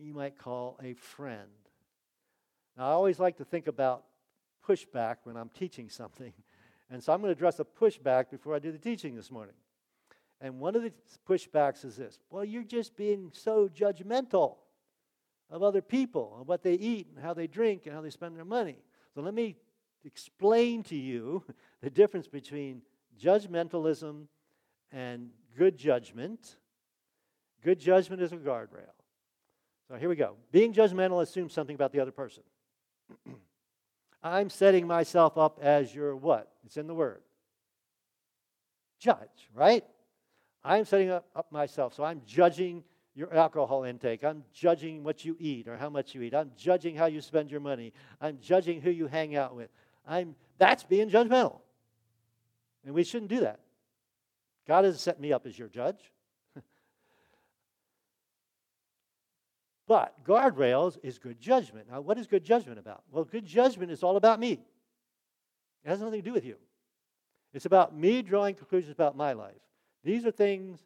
you 0.02 0.14
might 0.14 0.38
call 0.38 0.80
a 0.84 0.94
friend. 0.94 1.50
Now, 2.78 2.90
I 2.90 2.92
always 2.92 3.20
like 3.20 3.38
to 3.38 3.46
think 3.46 3.68
about 3.68 4.04
pushback 4.68 5.18
when 5.24 5.38
I'm 5.38 5.50
teaching 5.50 5.90
something. 5.90 6.34
And 6.94 7.02
so 7.02 7.14
I'm 7.14 7.22
going 7.22 7.34
to 7.34 7.38
address 7.38 7.58
a 7.62 7.64
pushback 7.64 8.30
before 8.30 8.54
I 8.54 8.60
do 8.60 8.70
the 8.70 8.78
teaching 8.78 9.16
this 9.16 9.32
morning. 9.32 9.56
And 10.42 10.60
one 10.60 10.76
of 10.76 10.84
the 10.84 10.92
pushbacks 11.26 11.86
is 11.86 11.96
this 11.96 12.20
well, 12.30 12.44
you're 12.44 12.64
just 12.64 12.98
being 12.98 13.32
so 13.34 13.70
judgmental 13.70 14.58
of 15.50 15.64
other 15.64 15.82
people 15.82 16.36
and 16.38 16.46
what 16.46 16.64
they 16.64 16.74
eat 16.74 17.08
and 17.16 17.24
how 17.24 17.34
they 17.34 17.48
drink 17.48 17.86
and 17.86 17.96
how 17.96 18.02
they 18.02 18.10
spend 18.10 18.36
their 18.36 18.44
money. 18.44 18.76
So 19.16 19.22
let 19.22 19.34
me 19.34 19.56
explain 20.04 20.84
to 20.84 20.96
you 20.98 21.46
the 21.82 21.90
difference 21.90 22.28
between 22.28 22.82
judgmentalism 23.18 24.26
and 24.92 25.30
good 25.58 25.78
judgment. 25.78 26.58
Good 27.64 27.80
judgment 27.80 28.22
is 28.22 28.34
a 28.34 28.38
guardrail. 28.38 28.92
So 29.92 29.98
here 29.98 30.08
we 30.08 30.16
go. 30.16 30.38
Being 30.54 30.74
judgmental 30.74 31.22
assumes 31.22 31.52
something 31.52 31.76
about 31.76 31.92
the 31.92 32.00
other 32.00 32.14
person. 32.14 32.44
I'm 34.24 34.50
setting 34.50 34.88
myself 34.88 35.38
up 35.38 35.60
as 35.62 35.94
your 35.94 36.16
what? 36.16 36.50
It's 36.66 36.78
in 36.78 36.88
the 36.88 36.94
word. 36.94 37.20
Judge, 39.00 39.50
right? 39.54 39.84
I'm 40.64 40.86
setting 40.86 41.10
up, 41.10 41.26
up 41.36 41.52
myself. 41.52 41.94
So 41.94 42.06
I'm 42.06 42.22
judging 42.26 42.86
your 43.16 43.36
alcohol 43.36 43.84
intake. 43.84 44.24
I'm 44.24 44.46
judging 44.54 45.04
what 45.04 45.26
you 45.26 45.36
eat 45.40 45.68
or 45.68 45.76
how 45.76 45.90
much 45.90 46.16
you 46.16 46.22
eat. 46.22 46.34
I'm 46.34 46.52
judging 46.56 46.96
how 46.96 47.08
you 47.08 47.20
spend 47.20 47.52
your 47.52 47.60
money. 47.60 47.92
I'm 48.22 48.38
judging 48.42 48.80
who 48.80 48.92
you 48.92 49.08
hang 49.08 49.36
out 49.36 49.58
with. 49.58 49.72
I'm 50.08 50.36
that's 50.58 50.86
being 50.86 51.10
judgmental. 51.10 51.60
And 52.86 52.96
we 52.96 53.04
shouldn't 53.04 53.30
do 53.30 53.42
that. 53.42 53.60
God 54.66 54.86
has 54.86 55.02
set 55.02 55.20
me 55.20 55.34
up 55.34 55.46
as 55.46 55.60
your 55.60 55.68
judge. 55.68 56.00
But 59.92 60.24
guardrails 60.24 60.98
is 61.04 61.20
good 61.20 61.38
judgment. 61.38 61.92
Now, 61.92 62.00
what 62.00 62.18
is 62.18 62.26
good 62.26 62.46
judgment 62.46 62.80
about? 62.80 63.04
Well, 63.12 63.26
good 63.26 63.46
judgment 63.46 63.92
is 63.92 64.04
all 64.04 64.16
about 64.16 64.40
me. 64.40 64.54
It 64.54 65.90
has 65.90 66.00
nothing 66.00 66.22
to 66.22 66.30
do 66.30 66.32
with 66.32 66.46
you. 66.46 66.56
It's 67.54 67.66
about 67.66 67.94
me 67.94 68.22
drawing 68.22 68.56
conclusions 68.56 68.94
about 68.94 69.18
my 69.18 69.34
life. 69.34 69.60
These 70.02 70.26
are 70.26 70.32
things 70.32 70.80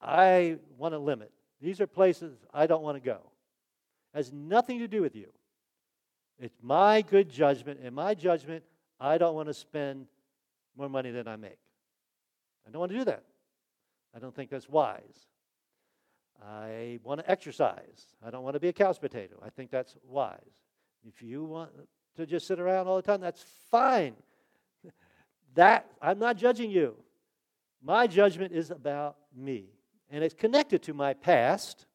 I 0.00 0.56
want 0.78 0.94
to 0.94 0.98
limit. 0.98 1.32
These 1.60 1.82
are 1.82 1.86
places 1.86 2.32
I 2.50 2.66
don't 2.66 2.82
want 2.82 2.96
to 2.96 3.00
go. 3.02 3.18
It 4.14 4.16
has 4.16 4.32
nothing 4.32 4.78
to 4.78 4.88
do 4.88 5.02
with 5.02 5.14
you. 5.14 5.30
It's 6.38 6.56
my 6.62 7.02
good 7.02 7.28
judgment. 7.28 7.80
and 7.82 7.94
my 7.94 8.14
judgment, 8.14 8.64
I 8.98 9.18
don't 9.18 9.34
want 9.34 9.48
to 9.48 9.54
spend 9.54 10.06
more 10.78 10.88
money 10.88 11.10
than 11.10 11.28
I 11.28 11.36
make. 11.36 11.58
I 12.66 12.70
don't 12.70 12.80
want 12.80 12.92
to 12.92 12.96
do 12.96 13.04
that. 13.04 13.22
I 14.14 14.18
don't 14.18 14.34
think 14.34 14.48
that's 14.48 14.66
wise. 14.66 15.26
I 16.44 16.98
want 17.02 17.20
to 17.20 17.30
exercise. 17.30 18.06
I 18.24 18.30
don't 18.30 18.42
want 18.42 18.54
to 18.54 18.60
be 18.60 18.68
a 18.68 18.72
couch 18.72 19.00
potato. 19.00 19.36
I 19.44 19.50
think 19.50 19.70
that's 19.70 19.96
wise. 20.06 20.38
If 21.06 21.22
you 21.22 21.44
want 21.44 21.70
to 22.16 22.26
just 22.26 22.46
sit 22.46 22.60
around 22.60 22.86
all 22.86 22.96
the 22.96 23.02
time, 23.02 23.20
that's 23.20 23.44
fine. 23.70 24.14
That 25.54 25.86
I'm 26.02 26.18
not 26.18 26.36
judging 26.36 26.70
you. 26.70 26.96
My 27.82 28.06
judgment 28.06 28.52
is 28.52 28.70
about 28.70 29.16
me, 29.34 29.66
and 30.10 30.22
it's 30.22 30.34
connected 30.34 30.82
to 30.84 30.94
my 30.94 31.14
past. 31.14 31.86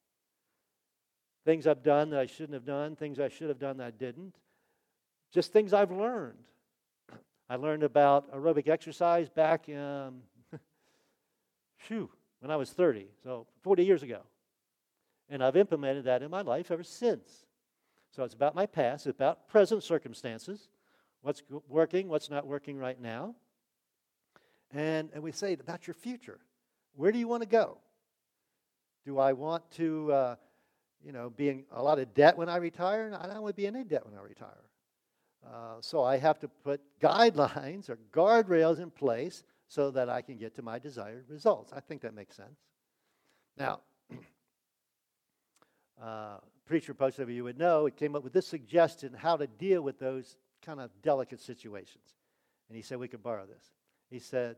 Things 1.45 1.67
I've 1.67 1.83
done 1.83 2.11
that 2.11 2.19
I 2.19 2.25
shouldn't 2.25 2.53
have 2.53 2.65
done, 2.65 2.95
things 2.95 3.19
I 3.19 3.29
should 3.29 3.49
have 3.49 3.59
done 3.59 3.77
that 3.77 3.87
I 3.87 3.91
didn't. 3.91 4.35
Just 5.33 5.53
things 5.53 5.73
I've 5.73 5.91
learned. 5.91 6.37
I 7.49 7.55
learned 7.55 7.83
about 7.83 8.31
aerobic 8.33 8.67
exercise 8.67 9.29
back 9.29 9.67
um, 9.69 10.21
whew, 11.87 12.09
when 12.41 12.51
I 12.51 12.55
was 12.57 12.71
30, 12.71 13.05
so 13.23 13.47
40 13.61 13.85
years 13.85 14.03
ago. 14.03 14.21
And 15.29 15.43
I've 15.43 15.55
implemented 15.55 16.05
that 16.05 16.21
in 16.21 16.29
my 16.29 16.41
life 16.41 16.71
ever 16.71 16.83
since. 16.83 17.45
So 18.15 18.23
it's 18.23 18.33
about 18.33 18.55
my 18.55 18.65
past, 18.65 19.07
it's 19.07 19.15
about 19.15 19.47
present 19.47 19.83
circumstances, 19.83 20.67
what's 21.21 21.41
working, 21.69 22.09
what's 22.09 22.29
not 22.29 22.45
working 22.45 22.77
right 22.77 22.99
now. 22.99 23.35
And, 24.73 25.09
and 25.13 25.23
we 25.23 25.31
say 25.31 25.53
about 25.53 25.87
your 25.87 25.93
future. 25.93 26.39
Where 26.95 27.11
do 27.11 27.19
you 27.19 27.27
want 27.27 27.43
to 27.43 27.47
go? 27.47 27.77
Do 29.05 29.17
I 29.19 29.33
want 29.33 29.69
to, 29.71 30.11
uh, 30.11 30.35
you 31.03 31.11
know, 31.11 31.29
be 31.29 31.49
in 31.49 31.63
a 31.71 31.81
lot 31.81 31.99
of 31.99 32.13
debt 32.13 32.37
when 32.37 32.49
I 32.49 32.57
retire? 32.57 33.17
I 33.19 33.27
don't 33.27 33.41
want 33.41 33.55
to 33.55 33.61
be 33.61 33.67
in 33.67 33.75
any 33.75 33.85
debt 33.85 34.05
when 34.05 34.17
I 34.17 34.21
retire. 34.21 34.49
Uh, 35.45 35.75
so 35.79 36.03
I 36.03 36.17
have 36.17 36.39
to 36.39 36.47
put 36.47 36.81
guidelines 37.01 37.89
or 37.89 37.97
guardrails 38.11 38.79
in 38.79 38.91
place 38.91 39.43
so 39.71 39.89
that 39.89 40.09
I 40.09 40.21
can 40.21 40.35
get 40.35 40.53
to 40.55 40.61
my 40.61 40.79
desired 40.79 41.23
results. 41.29 41.71
I 41.73 41.79
think 41.79 42.01
that 42.01 42.13
makes 42.13 42.35
sense. 42.35 42.59
Now, 43.57 43.79
uh, 46.03 46.39
preacher, 46.65 46.93
most 46.99 47.19
of 47.19 47.29
you 47.29 47.45
would 47.45 47.57
know, 47.57 47.85
it 47.85 47.95
came 47.95 48.13
up 48.13 48.21
with 48.21 48.33
this 48.33 48.45
suggestion 48.45 49.13
how 49.13 49.37
to 49.37 49.47
deal 49.47 49.81
with 49.81 49.97
those 49.97 50.35
kind 50.61 50.81
of 50.81 50.89
delicate 51.01 51.39
situations. 51.39 52.03
And 52.67 52.75
he 52.75 52.81
said 52.81 52.97
we 52.97 53.07
could 53.07 53.23
borrow 53.23 53.45
this. 53.45 53.63
He 54.09 54.19
said, 54.19 54.57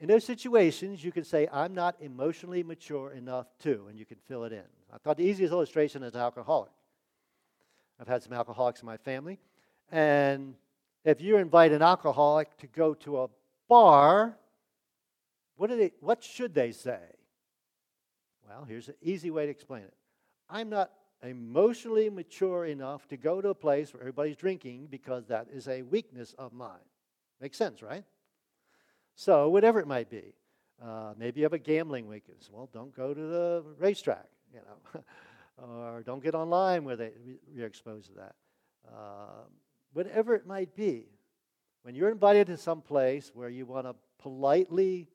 in 0.00 0.08
those 0.08 0.24
situations, 0.24 1.04
you 1.04 1.12
can 1.12 1.22
say, 1.22 1.46
I'm 1.52 1.72
not 1.72 1.94
emotionally 2.00 2.64
mature 2.64 3.12
enough 3.12 3.46
to, 3.60 3.86
and 3.88 3.96
you 3.96 4.04
can 4.04 4.18
fill 4.26 4.42
it 4.42 4.52
in. 4.52 4.64
I 4.92 4.98
thought 4.98 5.16
the 5.16 5.22
easiest 5.22 5.52
illustration 5.52 6.02
is 6.02 6.16
alcoholic. 6.16 6.72
I've 8.00 8.08
had 8.08 8.24
some 8.24 8.32
alcoholics 8.32 8.80
in 8.80 8.86
my 8.86 8.96
family. 8.96 9.38
And 9.92 10.56
if 11.04 11.20
you 11.20 11.36
invite 11.36 11.70
an 11.70 11.82
alcoholic 11.82 12.56
to 12.58 12.66
go 12.66 12.94
to 12.94 13.22
a 13.22 13.28
bar, 13.68 14.36
what, 15.56 15.70
do 15.70 15.76
they, 15.76 15.92
what 16.00 16.22
should 16.22 16.54
they 16.54 16.72
say? 16.72 17.00
Well, 18.48 18.64
here's 18.64 18.88
an 18.88 18.94
easy 19.02 19.30
way 19.30 19.46
to 19.46 19.50
explain 19.50 19.82
it. 19.82 19.94
I'm 20.48 20.68
not 20.68 20.90
emotionally 21.22 22.10
mature 22.10 22.66
enough 22.66 23.08
to 23.08 23.16
go 23.16 23.40
to 23.40 23.48
a 23.48 23.54
place 23.54 23.92
where 23.92 24.02
everybody's 24.02 24.36
drinking 24.36 24.88
because 24.90 25.26
that 25.26 25.46
is 25.52 25.68
a 25.68 25.82
weakness 25.82 26.34
of 26.38 26.52
mine. 26.52 26.78
Makes 27.40 27.56
sense, 27.56 27.82
right? 27.82 28.04
So, 29.16 29.48
whatever 29.48 29.80
it 29.80 29.86
might 29.86 30.10
be, 30.10 30.34
uh, 30.82 31.14
maybe 31.16 31.40
you 31.40 31.44
have 31.44 31.52
a 31.52 31.58
gambling 31.58 32.08
weakness. 32.08 32.50
Well, 32.52 32.68
don't 32.72 32.94
go 32.94 33.14
to 33.14 33.20
the 33.20 33.64
racetrack, 33.78 34.26
you 34.52 34.60
know, 34.60 35.02
or 35.64 36.02
don't 36.02 36.22
get 36.22 36.34
online 36.34 36.84
where 36.84 36.96
they, 36.96 37.10
you're 37.54 37.66
exposed 37.66 38.08
to 38.08 38.14
that. 38.14 38.34
Uh, 38.88 39.44
whatever 39.92 40.34
it 40.34 40.46
might 40.46 40.74
be, 40.74 41.06
when 41.84 41.94
you're 41.94 42.10
invited 42.10 42.46
to 42.46 42.56
some 42.56 42.80
place 42.80 43.30
where 43.34 43.50
you 43.50 43.66
want 43.66 43.86
to 43.86 43.94
politely 44.18 45.06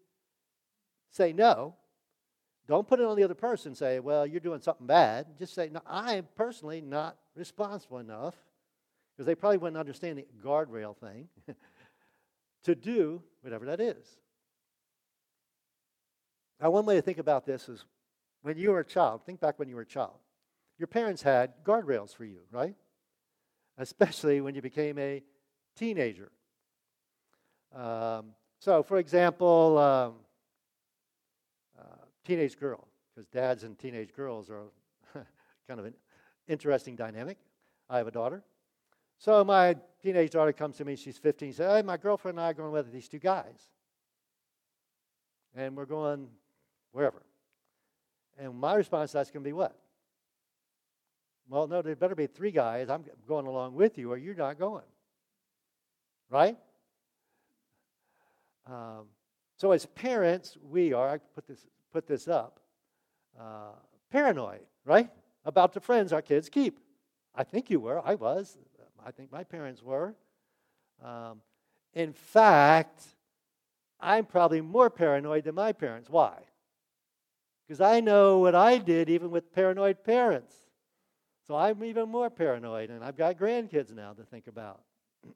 say 1.10 1.34
no, 1.34 1.76
don't 2.68 2.88
put 2.88 3.00
it 3.00 3.06
on 3.08 3.18
the 3.18 3.24
other 3.24 3.34
person. 3.34 3.74
Say, 3.74 4.00
well, 4.00 4.26
you're 4.28 4.40
doing 4.40 4.62
something 4.62 4.86
bad. 4.86 5.26
Just 5.40 5.56
say, 5.56 5.70
no, 5.74 5.82
I'm 5.88 6.28
personally 6.36 6.80
not 6.80 7.18
responsible 7.36 7.98
enough, 7.98 8.36
because 9.12 9.26
they 9.26 9.34
probably 9.34 9.58
wouldn't 9.58 9.78
understand 9.78 10.20
the 10.20 10.28
guardrail 10.44 10.96
thing. 10.96 11.28
to 12.66 12.76
do 12.76 13.24
whatever 13.42 13.66
that 13.66 13.80
is. 13.80 14.06
Now, 16.62 16.70
one 16.70 16.86
way 16.86 16.96
to 16.96 17.02
think 17.02 17.18
about 17.18 17.46
this 17.46 17.68
is 17.68 17.84
when 18.44 18.60
you 18.60 18.70
were 18.70 18.82
a 18.82 18.86
child, 18.86 19.26
think 19.26 19.40
back 19.40 19.58
when 19.58 19.70
you 19.70 19.76
were 19.76 19.82
a 19.82 19.88
child. 19.88 20.18
Your 20.78 20.88
parents 20.88 21.24
had 21.24 21.64
guardrails 21.64 22.16
for 22.16 22.26
you, 22.26 22.42
right? 22.52 22.76
Especially 23.78 24.40
when 24.42 24.54
you 24.54 24.62
became 24.62 25.00
a 25.00 25.24
teenager. 25.76 26.32
Um, 27.76 28.32
so, 28.60 28.84
for 28.84 28.98
example, 28.98 29.78
um, 29.78 30.14
uh, 31.80 32.06
teenage 32.26 32.60
girl, 32.60 32.88
because 33.14 33.28
dads 33.28 33.64
and 33.64 33.78
teenage 33.78 34.14
girls 34.14 34.50
are 34.50 34.66
kind 35.68 35.80
of 35.80 35.86
an 35.86 35.94
interesting 36.48 36.96
dynamic. 36.96 37.38
I 37.90 37.98
have 37.98 38.08
a 38.08 38.12
daughter. 38.12 38.44
So 39.18 39.44
my 39.44 39.76
teenage 40.02 40.32
daughter 40.32 40.54
comes 40.54 40.78
to 40.78 40.86
me, 40.86 40.96
she's 40.96 41.18
15, 41.18 41.54
says, 41.54 41.72
Hey, 41.72 41.82
my 41.82 41.98
girlfriend 41.98 42.38
and 42.38 42.46
I 42.46 42.52
are 42.52 42.54
going 42.54 42.72
with 42.72 42.92
these 42.92 43.08
two 43.08 43.20
guys. 43.20 43.70
And 45.56 45.76
we're 45.76 45.86
going 45.86 46.28
wherever. 46.92 47.22
And 48.38 48.58
my 48.58 48.76
response 48.76 49.12
to 49.12 49.18
that's 49.18 49.32
going 49.32 49.44
to 49.44 49.48
be 49.48 49.54
what? 49.54 49.76
Well, 51.50 51.68
no, 51.68 51.82
there 51.82 51.96
better 51.96 52.16
be 52.16 52.28
three 52.28 52.52
guys. 52.52 52.90
I'm 52.90 53.04
going 53.28 53.48
along 53.48 53.74
with 53.74 53.98
you, 53.98 54.12
or 54.12 54.18
you're 54.18 54.36
not 54.36 54.60
going. 54.60 54.86
Right? 56.30 56.56
Um, 58.70 59.06
so 59.58 59.72
as 59.72 59.86
parents, 59.86 60.58
we 60.70 60.94
are, 60.94 61.10
I 61.10 61.18
put 61.18 61.48
this, 61.48 61.66
put 61.92 62.08
this 62.08 62.28
up, 62.28 62.60
uh, 63.40 63.74
paranoid, 64.12 64.62
right? 64.86 65.10
About 65.46 65.74
the 65.74 65.80
friends 65.80 66.14
our 66.14 66.22
kids 66.22 66.50
keep. 66.50 66.80
I 67.36 67.44
think 67.44 67.70
you 67.70 67.80
were. 67.80 68.02
I 68.06 68.16
was. 68.16 68.58
I 69.06 69.12
think 69.12 69.32
my 69.32 69.44
parents 69.44 69.82
were. 69.82 70.14
Um, 71.04 71.42
in 71.94 72.14
fact, 72.14 73.04
I'm 74.00 74.26
probably 74.26 74.62
more 74.62 74.90
paranoid 74.90 75.46
than 75.46 75.56
my 75.56 75.74
parents. 75.74 76.10
Why? 76.10 76.36
Because 77.68 77.82
I 77.82 78.00
know 78.00 78.40
what 78.40 78.56
I 78.56 78.78
did 78.78 79.10
even 79.10 79.32
with 79.32 79.54
paranoid 79.54 80.04
parents. 80.04 80.54
So 81.48 81.56
I'm 81.56 81.84
even 81.84 82.10
more 82.10 82.30
paranoid, 82.30 82.90
and 82.90 83.04
I've 83.04 83.18
got 83.18 83.38
grandkids 83.38 83.94
now 83.94 84.14
to 84.14 84.24
think 84.24 84.48
about. 84.48 84.82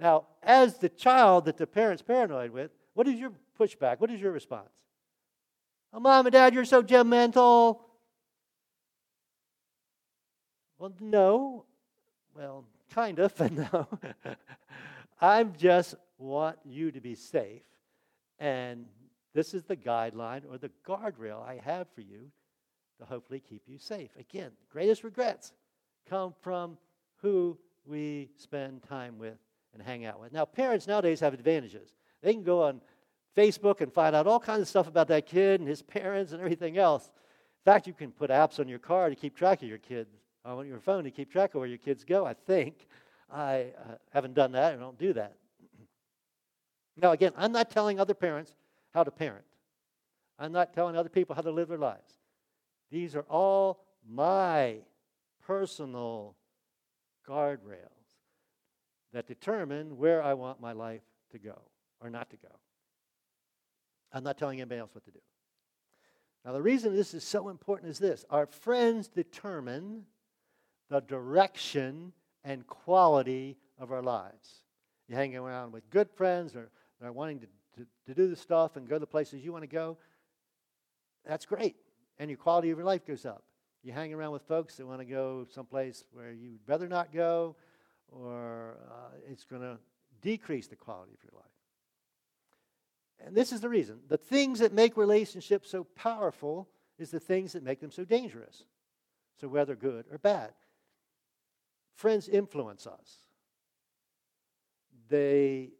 now, 0.00 0.26
as 0.42 0.78
the 0.78 0.88
child 0.88 1.46
that 1.46 1.56
the 1.56 1.66
parent's 1.66 2.02
paranoid 2.02 2.50
with, 2.50 2.70
what 2.94 3.08
is 3.08 3.18
your 3.18 3.32
pushback? 3.58 4.00
What 4.00 4.10
is 4.10 4.20
your 4.20 4.32
response? 4.32 4.70
Oh, 5.92 6.00
mom 6.00 6.26
and 6.26 6.32
dad, 6.32 6.54
you're 6.54 6.64
so 6.64 6.82
judgmental. 6.82 7.80
Well, 10.78 10.92
no. 11.00 11.64
Well, 12.36 12.64
kind 12.90 13.18
of, 13.18 13.34
but 13.38 13.52
no. 13.52 13.88
I 15.20 15.42
just 15.44 15.96
want 16.18 16.58
you 16.64 16.92
to 16.92 17.00
be 17.00 17.14
safe. 17.14 17.62
And 18.38 18.86
this 19.34 19.54
is 19.54 19.64
the 19.64 19.76
guideline 19.76 20.42
or 20.48 20.58
the 20.58 20.70
guardrail 20.86 21.44
I 21.44 21.60
have 21.64 21.88
for 21.94 22.02
you 22.02 22.30
to 23.00 23.04
hopefully 23.04 23.40
keep 23.40 23.62
you 23.66 23.78
safe. 23.78 24.10
Again, 24.18 24.50
greatest 24.70 25.02
regrets 25.02 25.52
come 26.08 26.34
from 26.40 26.78
who 27.16 27.58
we 27.84 28.30
spend 28.36 28.82
time 28.84 29.18
with 29.18 29.38
and 29.74 29.82
hang 29.82 30.04
out 30.04 30.20
with. 30.20 30.32
Now, 30.32 30.44
parents 30.44 30.86
nowadays 30.86 31.20
have 31.20 31.34
advantages. 31.34 31.94
They 32.22 32.32
can 32.32 32.42
go 32.42 32.62
on 32.62 32.80
Facebook 33.36 33.80
and 33.80 33.92
find 33.92 34.16
out 34.16 34.26
all 34.26 34.40
kinds 34.40 34.62
of 34.62 34.68
stuff 34.68 34.88
about 34.88 35.08
that 35.08 35.26
kid 35.26 35.60
and 35.60 35.68
his 35.68 35.82
parents 35.82 36.32
and 36.32 36.40
everything 36.40 36.78
else. 36.78 37.04
In 37.04 37.72
fact, 37.72 37.86
you 37.86 37.92
can 37.92 38.10
put 38.10 38.30
apps 38.30 38.58
on 38.58 38.68
your 38.68 38.78
car 38.78 39.08
to 39.08 39.14
keep 39.14 39.36
track 39.36 39.62
of 39.62 39.68
your 39.68 39.78
kids, 39.78 40.10
on 40.44 40.66
your 40.66 40.80
phone 40.80 41.04
to 41.04 41.10
keep 41.10 41.30
track 41.30 41.54
of 41.54 41.60
where 41.60 41.68
your 41.68 41.78
kids 41.78 42.04
go, 42.04 42.26
I 42.26 42.34
think. 42.34 42.86
I 43.30 43.72
uh, 43.78 43.94
haven't 44.12 44.34
done 44.34 44.52
that 44.52 44.72
and 44.72 44.80
don't 44.80 44.98
do 44.98 45.12
that. 45.12 45.34
now, 46.96 47.12
again, 47.12 47.32
I'm 47.36 47.52
not 47.52 47.70
telling 47.70 48.00
other 48.00 48.14
parents 48.14 48.52
how 48.94 49.04
to 49.04 49.10
parent, 49.10 49.44
I'm 50.38 50.52
not 50.52 50.72
telling 50.72 50.96
other 50.96 51.10
people 51.10 51.36
how 51.36 51.42
to 51.42 51.50
live 51.50 51.68
their 51.68 51.78
lives. 51.78 52.14
These 52.90 53.14
are 53.14 53.26
all 53.28 53.84
my 54.08 54.78
personal 55.46 56.34
guardrails 57.28 57.97
that 59.12 59.26
determine 59.26 59.96
where 59.96 60.22
I 60.22 60.34
want 60.34 60.60
my 60.60 60.72
life 60.72 61.02
to 61.32 61.38
go 61.38 61.60
or 62.00 62.10
not 62.10 62.30
to 62.30 62.36
go. 62.36 62.48
I'm 64.12 64.24
not 64.24 64.38
telling 64.38 64.60
anybody 64.60 64.80
else 64.80 64.94
what 64.94 65.04
to 65.04 65.10
do. 65.10 65.20
Now, 66.44 66.52
the 66.52 66.62
reason 66.62 66.94
this 66.94 67.14
is 67.14 67.24
so 67.24 67.48
important 67.48 67.90
is 67.90 67.98
this 67.98 68.24
our 68.30 68.46
friends 68.46 69.08
determine 69.08 70.04
the 70.88 71.00
direction 71.00 72.12
and 72.44 72.66
quality 72.66 73.58
of 73.78 73.92
our 73.92 74.02
lives. 74.02 74.62
You're 75.08 75.18
hanging 75.18 75.36
around 75.36 75.72
with 75.72 75.88
good 75.90 76.10
friends 76.10 76.54
or 76.54 76.70
they're 77.00 77.12
wanting 77.12 77.40
to, 77.40 77.46
to, 77.76 77.86
to 78.06 78.14
do 78.14 78.28
the 78.28 78.36
stuff 78.36 78.76
and 78.76 78.88
go 78.88 78.96
to 78.96 79.00
the 79.00 79.06
places 79.06 79.44
you 79.44 79.52
want 79.52 79.64
to 79.64 79.68
go. 79.68 79.98
That's 81.26 81.44
great. 81.44 81.76
And 82.18 82.30
your 82.30 82.38
quality 82.38 82.70
of 82.70 82.78
your 82.78 82.86
life 82.86 83.06
goes 83.06 83.26
up. 83.26 83.44
You 83.82 83.92
hang 83.92 84.12
around 84.12 84.32
with 84.32 84.42
folks 84.42 84.76
that 84.76 84.86
want 84.86 85.00
to 85.00 85.04
go 85.04 85.46
someplace 85.50 86.04
where 86.12 86.32
you'd 86.32 86.60
rather 86.66 86.88
not 86.88 87.12
go, 87.12 87.56
or 88.12 88.78
uh, 88.90 89.16
it's 89.30 89.44
going 89.44 89.62
to 89.62 89.78
decrease 90.22 90.66
the 90.66 90.76
quality 90.76 91.12
of 91.14 91.22
your 91.24 91.40
life. 91.40 91.50
And 93.26 93.36
this 93.36 93.52
is 93.52 93.60
the 93.60 93.68
reason. 93.68 93.98
The 94.08 94.16
things 94.16 94.60
that 94.60 94.72
make 94.72 94.96
relationships 94.96 95.70
so 95.70 95.84
powerful 95.84 96.68
is 96.98 97.10
the 97.10 97.20
things 97.20 97.52
that 97.52 97.62
make 97.62 97.80
them 97.80 97.90
so 97.90 98.04
dangerous. 98.04 98.64
So, 99.40 99.48
whether 99.48 99.74
good 99.74 100.06
or 100.10 100.18
bad. 100.18 100.52
Friends 101.94 102.28
influence 102.28 102.86
us. 102.86 103.16
They 105.08 105.70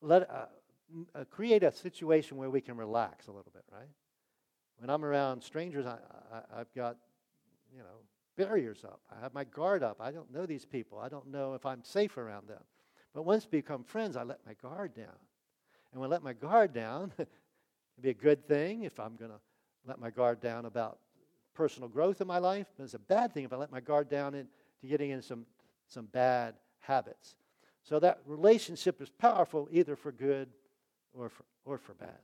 let 0.00 0.28
uh, 0.30 0.46
uh, 1.14 1.24
create 1.30 1.62
a 1.62 1.72
situation 1.72 2.36
where 2.36 2.50
we 2.50 2.60
can 2.60 2.76
relax 2.76 3.26
a 3.26 3.30
little 3.30 3.52
bit, 3.52 3.64
right? 3.72 3.88
When 4.78 4.90
I'm 4.90 5.04
around 5.04 5.42
strangers, 5.42 5.86
I, 5.86 5.98
I, 6.32 6.60
I've 6.60 6.72
got, 6.74 6.96
you 7.72 7.80
know, 7.80 8.02
barriers 8.36 8.84
up. 8.84 9.00
I 9.10 9.20
have 9.20 9.34
my 9.34 9.44
guard 9.44 9.82
up. 9.82 9.96
I 10.00 10.12
don't 10.12 10.32
know 10.32 10.46
these 10.46 10.64
people. 10.64 10.98
I 10.98 11.08
don't 11.08 11.26
know 11.28 11.54
if 11.54 11.66
I'm 11.66 11.82
safe 11.82 12.16
around 12.16 12.48
them. 12.48 12.62
But 13.12 13.24
once 13.24 13.46
we 13.50 13.58
become 13.58 13.82
friends, 13.82 14.16
I 14.16 14.22
let 14.22 14.38
my 14.46 14.54
guard 14.54 14.94
down. 14.94 15.18
And 15.92 16.00
when 16.00 16.08
I 16.08 16.12
let 16.12 16.22
my 16.22 16.34
guard 16.34 16.72
down, 16.72 17.12
it'd 17.18 17.28
be 18.00 18.10
a 18.10 18.14
good 18.14 18.46
thing 18.46 18.84
if 18.84 19.00
I'm 19.00 19.16
going 19.16 19.30
to 19.30 19.40
let 19.86 19.98
my 19.98 20.10
guard 20.10 20.40
down 20.40 20.66
about 20.66 20.98
personal 21.54 21.88
growth 21.88 22.20
in 22.20 22.26
my 22.26 22.38
life. 22.38 22.66
But 22.76 22.84
it's 22.84 22.94
a 22.94 23.00
bad 23.00 23.34
thing 23.34 23.44
if 23.44 23.52
I 23.52 23.56
let 23.56 23.72
my 23.72 23.80
guard 23.80 24.08
down 24.08 24.34
into 24.34 24.50
getting 24.86 25.10
into 25.10 25.26
some, 25.26 25.44
some 25.88 26.06
bad 26.06 26.54
habits. 26.78 27.34
So 27.82 27.98
that 28.00 28.20
relationship 28.26 29.00
is 29.02 29.08
powerful 29.08 29.68
either 29.72 29.96
for 29.96 30.12
good 30.12 30.48
or 31.12 31.28
for, 31.28 31.44
or 31.64 31.78
for 31.78 31.94
bad. 31.94 32.18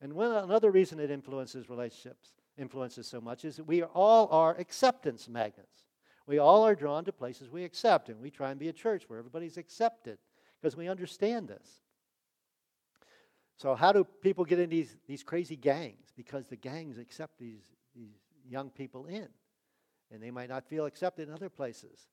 And 0.00 0.12
one, 0.12 0.32
another 0.32 0.70
reason 0.70 1.00
it 1.00 1.10
influences 1.10 1.68
relationships 1.68 2.32
influences 2.58 3.06
so 3.06 3.20
much 3.20 3.44
is 3.44 3.56
that 3.56 3.64
we 3.64 3.82
all 3.82 4.28
are 4.30 4.56
acceptance 4.56 5.28
magnets. 5.28 5.84
We 6.26 6.38
all 6.38 6.66
are 6.66 6.74
drawn 6.74 7.04
to 7.06 7.12
places 7.12 7.48
we 7.48 7.64
accept, 7.64 8.08
and 8.10 8.20
we 8.20 8.30
try 8.30 8.50
and 8.50 8.60
be 8.60 8.68
a 8.68 8.72
church 8.72 9.04
where 9.08 9.18
everybody's 9.18 9.56
accepted 9.56 10.18
because 10.60 10.76
we 10.76 10.88
understand 10.88 11.48
this. 11.48 11.80
So, 13.56 13.74
how 13.74 13.92
do 13.92 14.04
people 14.04 14.44
get 14.44 14.58
in 14.58 14.68
these, 14.68 14.96
these 15.06 15.22
crazy 15.22 15.56
gangs? 15.56 16.12
Because 16.16 16.46
the 16.46 16.56
gangs 16.56 16.98
accept 16.98 17.38
these, 17.38 17.62
these 17.96 18.12
young 18.46 18.70
people 18.70 19.06
in, 19.06 19.28
and 20.12 20.22
they 20.22 20.30
might 20.30 20.48
not 20.48 20.68
feel 20.68 20.84
accepted 20.84 21.28
in 21.28 21.34
other 21.34 21.48
places. 21.48 22.08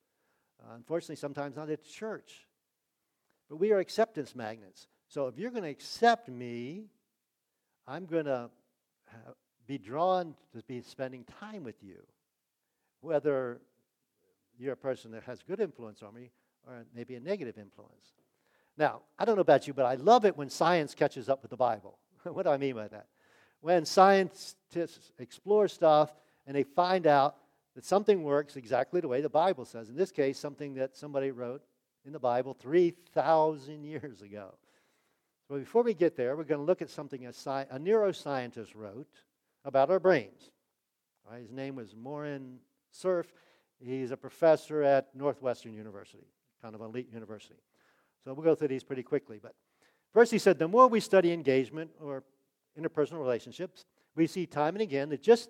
Uh, 0.64 0.76
unfortunately, 0.76 1.18
sometimes 1.18 1.56
not 1.56 1.70
at 1.70 1.84
church. 1.84 2.48
But 3.50 3.58
we 3.58 3.72
are 3.74 3.80
acceptance 3.80 4.34
magnets. 4.34 4.88
So, 5.08 5.28
if 5.28 5.38
you're 5.38 5.52
going 5.52 5.64
to 5.64 5.70
accept 5.70 6.30
me, 6.30 6.86
I'm 7.88 8.06
going 8.06 8.26
to 8.26 8.50
be 9.68 9.78
drawn 9.78 10.36
to 10.54 10.64
be 10.64 10.82
spending 10.82 11.24
time 11.40 11.64
with 11.64 11.82
you, 11.84 11.98
whether 13.02 13.62
you're 14.58 14.74
a 14.74 14.78
person 14.78 15.12
that 15.12 15.24
has 15.24 15.42
good 15.44 15.60
influence 15.60 16.02
on 16.02 16.14
me 16.14 16.32
or 16.68 16.86
maybe 16.96 17.16
a 17.16 17.20
negative 17.20 17.58
influence. 17.58 18.14
Now, 18.78 19.02
I 19.18 19.26
don't 19.26 19.36
know 19.36 19.42
about 19.42 19.68
you, 19.68 19.74
but 19.74 19.86
I 19.86 19.96
love 19.96 20.26
it 20.26 20.36
when 20.36 20.50
science 20.50 20.94
catches 20.94 21.30
up 21.30 21.42
with 21.42 21.52
the 21.52 21.58
Bible. 21.58 21.98
what 22.24 22.44
do 22.44 22.50
I 22.50 22.58
mean 22.58 22.76
by 22.76 22.88
that? 22.88 23.08
When 23.62 23.86
scientists 23.86 25.12
explore 25.18 25.68
stuff 25.68 26.12
and 26.46 26.56
they 26.56 26.64
find 26.64 27.08
out 27.08 27.38
that 27.76 27.86
something 27.86 28.24
works 28.24 28.56
exactly 28.56 29.02
the 29.02 29.08
way 29.08 29.22
the 29.22 29.30
Bible 29.30 29.66
says. 29.66 29.90
In 29.90 29.96
this 29.96 30.12
case, 30.12 30.40
something 30.40 30.76
that 30.76 30.96
somebody 30.96 31.32
wrote 31.32 31.62
in 32.06 32.14
the 32.14 32.20
Bible 32.20 32.54
3,000 32.54 33.84
years 33.84 34.22
ago. 34.22 34.56
So 35.48 35.58
before 35.60 35.84
we 35.84 35.94
get 35.94 36.18
there, 36.18 36.36
we're 36.36 36.44
going 36.44 36.60
to 36.60 36.66
look 36.66 36.82
at 36.82 36.90
something 36.90 37.26
a, 37.26 37.30
sci- 37.30 37.68
a 37.70 37.80
neuroscientist 37.80 38.70
wrote 38.76 39.08
about 39.64 39.92
our 39.92 40.00
brains. 40.00 40.50
Right, 41.30 41.42
his 41.42 41.52
name 41.52 41.76
was 41.76 41.96
Moran 41.96 42.60
Cerf. 42.92 43.32
He's 43.80 44.12
a 44.12 44.18
professor 44.18 44.82
at 44.84 45.16
Northwestern 45.16 45.74
University, 45.74 46.28
kind 46.62 46.74
of 46.74 46.82
an 46.82 46.88
elite 46.88 47.10
university. 47.12 47.60
So 48.24 48.34
we'll 48.34 48.44
go 48.44 48.56
through 48.56 48.70
these 48.70 48.84
pretty 48.84 49.04
quickly. 49.04 49.40
But 49.42 49.54
first, 50.14 50.32
he 50.32 50.40
said 50.40 50.58
the 50.58 50.68
more 50.68 50.88
we 50.88 51.00
study 51.00 51.32
engagement 51.32 51.92
or 52.02 52.24
interpersonal 52.80 53.20
relationships, 53.20 53.86
we 54.16 54.28
see 54.28 54.46
time 54.46 54.76
and 54.76 54.82
again 54.82 55.10
that 55.10 55.22
just 55.22 55.50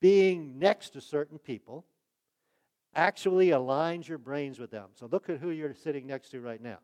being 0.00 0.58
next 0.58 0.90
to 0.90 1.00
certain 1.00 1.38
people 1.38 1.84
actually 2.94 3.48
aligns 3.48 4.08
your 4.08 4.18
brains 4.18 4.58
with 4.58 4.70
them. 4.70 4.88
So 4.94 5.06
look 5.06 5.28
at 5.28 5.38
who 5.38 5.50
you're 5.50 5.74
sitting 5.74 6.06
next 6.06 6.30
to 6.30 6.40
right 6.40 6.60
now. 6.60 6.78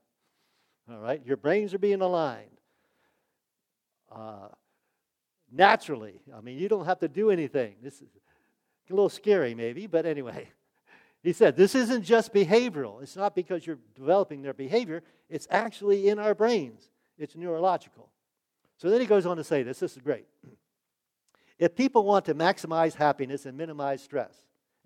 All 0.90 0.98
right, 0.98 1.20
your 1.24 1.36
brains 1.36 1.74
are 1.74 1.78
being 1.78 2.00
aligned. 2.00 2.50
Uh, 4.10 4.48
naturally. 5.50 6.20
I 6.36 6.40
mean, 6.40 6.58
you 6.58 6.68
don't 6.68 6.84
have 6.84 7.00
to 7.00 7.08
do 7.08 7.30
anything. 7.30 7.76
This 7.82 7.94
is 7.94 8.08
a 8.88 8.92
little 8.92 9.08
scary, 9.08 9.54
maybe, 9.54 9.86
but 9.86 10.06
anyway. 10.06 10.48
He 11.22 11.32
said, 11.32 11.56
This 11.56 11.74
isn't 11.74 12.04
just 12.04 12.32
behavioral. 12.32 13.02
It's 13.02 13.16
not 13.16 13.34
because 13.34 13.66
you're 13.66 13.80
developing 13.96 14.42
their 14.42 14.54
behavior, 14.54 15.02
it's 15.28 15.48
actually 15.50 16.08
in 16.08 16.20
our 16.20 16.36
brains, 16.36 16.88
it's 17.18 17.34
neurological. 17.34 18.10
So 18.76 18.90
then 18.90 19.00
he 19.00 19.08
goes 19.08 19.26
on 19.26 19.36
to 19.38 19.42
say 19.42 19.64
this. 19.64 19.80
This 19.80 19.96
is 19.96 20.02
great. 20.02 20.26
If 21.58 21.74
people 21.74 22.04
want 22.04 22.26
to 22.26 22.34
maximize 22.34 22.94
happiness 22.94 23.46
and 23.46 23.56
minimize 23.56 24.02
stress, 24.02 24.36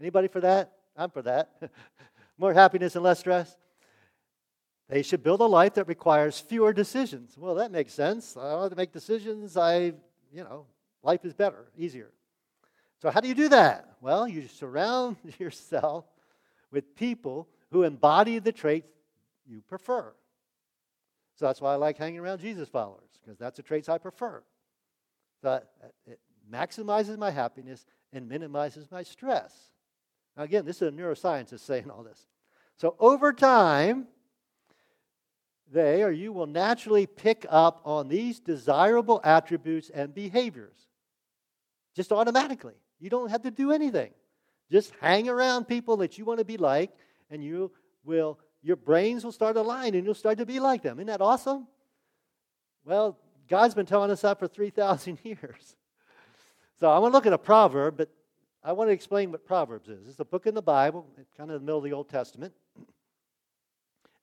anybody 0.00 0.28
for 0.28 0.40
that? 0.40 0.72
I'm 0.96 1.10
for 1.10 1.22
that. 1.22 1.50
More 2.38 2.54
happiness 2.54 2.94
and 2.94 3.02
less 3.02 3.18
stress. 3.18 3.56
They 4.90 5.02
should 5.02 5.22
build 5.22 5.40
a 5.40 5.46
life 5.46 5.74
that 5.74 5.86
requires 5.86 6.40
fewer 6.40 6.72
decisions. 6.72 7.38
Well, 7.38 7.54
that 7.54 7.70
makes 7.70 7.94
sense. 7.94 8.36
I 8.36 8.50
don't 8.50 8.62
have 8.62 8.70
to 8.70 8.76
make 8.76 8.92
decisions. 8.92 9.56
I 9.56 9.94
you 10.32 10.44
know, 10.44 10.66
life 11.02 11.24
is 11.24 11.32
better, 11.32 11.66
easier. 11.76 12.10
So, 13.00 13.10
how 13.10 13.20
do 13.20 13.28
you 13.28 13.34
do 13.34 13.48
that? 13.50 13.96
Well, 14.00 14.28
you 14.28 14.48
surround 14.48 15.16
yourself 15.38 16.04
with 16.70 16.96
people 16.96 17.48
who 17.70 17.84
embody 17.84 18.40
the 18.40 18.52
traits 18.52 18.88
you 19.46 19.62
prefer. 19.62 20.12
So 21.36 21.46
that's 21.46 21.60
why 21.60 21.72
I 21.72 21.76
like 21.76 21.96
hanging 21.96 22.20
around 22.20 22.40
Jesus 22.40 22.68
followers, 22.68 23.08
because 23.20 23.38
that's 23.38 23.56
the 23.56 23.62
traits 23.62 23.88
I 23.88 23.98
prefer. 23.98 24.42
So 25.40 25.62
it 26.06 26.20
maximizes 26.52 27.16
my 27.16 27.30
happiness 27.30 27.86
and 28.12 28.28
minimizes 28.28 28.90
my 28.90 29.02
stress. 29.02 29.54
Now, 30.36 30.42
again, 30.42 30.64
this 30.64 30.82
is 30.82 30.88
a 30.88 30.90
neuroscientist 30.90 31.60
saying 31.60 31.90
all 31.90 32.02
this. 32.02 32.26
So 32.76 32.94
over 32.98 33.32
time, 33.32 34.06
they 35.70 36.02
or 36.02 36.10
you 36.10 36.32
will 36.32 36.46
naturally 36.46 37.06
pick 37.06 37.46
up 37.48 37.80
on 37.84 38.08
these 38.08 38.40
desirable 38.40 39.20
attributes 39.24 39.90
and 39.90 40.14
behaviors 40.14 40.88
just 41.94 42.12
automatically. 42.12 42.74
You 42.98 43.10
don't 43.10 43.30
have 43.30 43.42
to 43.42 43.50
do 43.50 43.72
anything. 43.72 44.10
Just 44.70 44.92
hang 45.00 45.28
around 45.28 45.66
people 45.66 45.98
that 45.98 46.18
you 46.18 46.24
want 46.24 46.38
to 46.38 46.44
be 46.44 46.56
like, 46.56 46.90
and 47.30 47.42
you 47.42 47.72
will, 48.04 48.38
your 48.62 48.76
brains 48.76 49.24
will 49.24 49.32
start 49.32 49.56
aligning 49.56 49.96
and 49.96 50.04
you'll 50.04 50.14
start 50.14 50.38
to 50.38 50.46
be 50.46 50.60
like 50.60 50.82
them. 50.82 50.98
Isn't 50.98 51.08
that 51.08 51.20
awesome? 51.20 51.66
Well, 52.84 53.18
God's 53.48 53.74
been 53.74 53.86
telling 53.86 54.10
us 54.10 54.20
that 54.20 54.38
for 54.38 54.46
3,000 54.46 55.18
years. 55.24 55.76
So 56.78 56.88
I 56.88 56.98
want 56.98 57.12
to 57.12 57.16
look 57.16 57.26
at 57.26 57.32
a 57.32 57.38
proverb, 57.38 57.96
but 57.96 58.10
I 58.62 58.72
want 58.72 58.88
to 58.88 58.92
explain 58.92 59.32
what 59.32 59.44
Proverbs 59.44 59.88
is. 59.88 60.06
It's 60.08 60.20
a 60.20 60.24
book 60.24 60.46
in 60.46 60.54
the 60.54 60.62
Bible, 60.62 61.06
kind 61.36 61.50
of 61.50 61.56
in 61.56 61.62
the 61.62 61.66
middle 61.66 61.78
of 61.78 61.84
the 61.84 61.92
Old 61.92 62.08
Testament. 62.08 62.52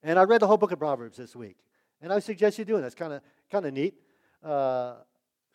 And 0.02 0.18
I 0.18 0.22
read 0.22 0.40
the 0.40 0.46
whole 0.46 0.56
book 0.56 0.72
of 0.72 0.78
Proverbs 0.78 1.16
this 1.16 1.34
week. 1.34 1.56
And 2.00 2.12
I 2.12 2.20
suggest 2.20 2.58
you 2.58 2.64
doing 2.64 2.82
that. 2.82 2.88
It's 2.88 2.94
kind 2.94 3.12
of 3.12 3.22
kind 3.50 3.66
of 3.66 3.72
neat. 3.72 3.94
Because 4.40 5.00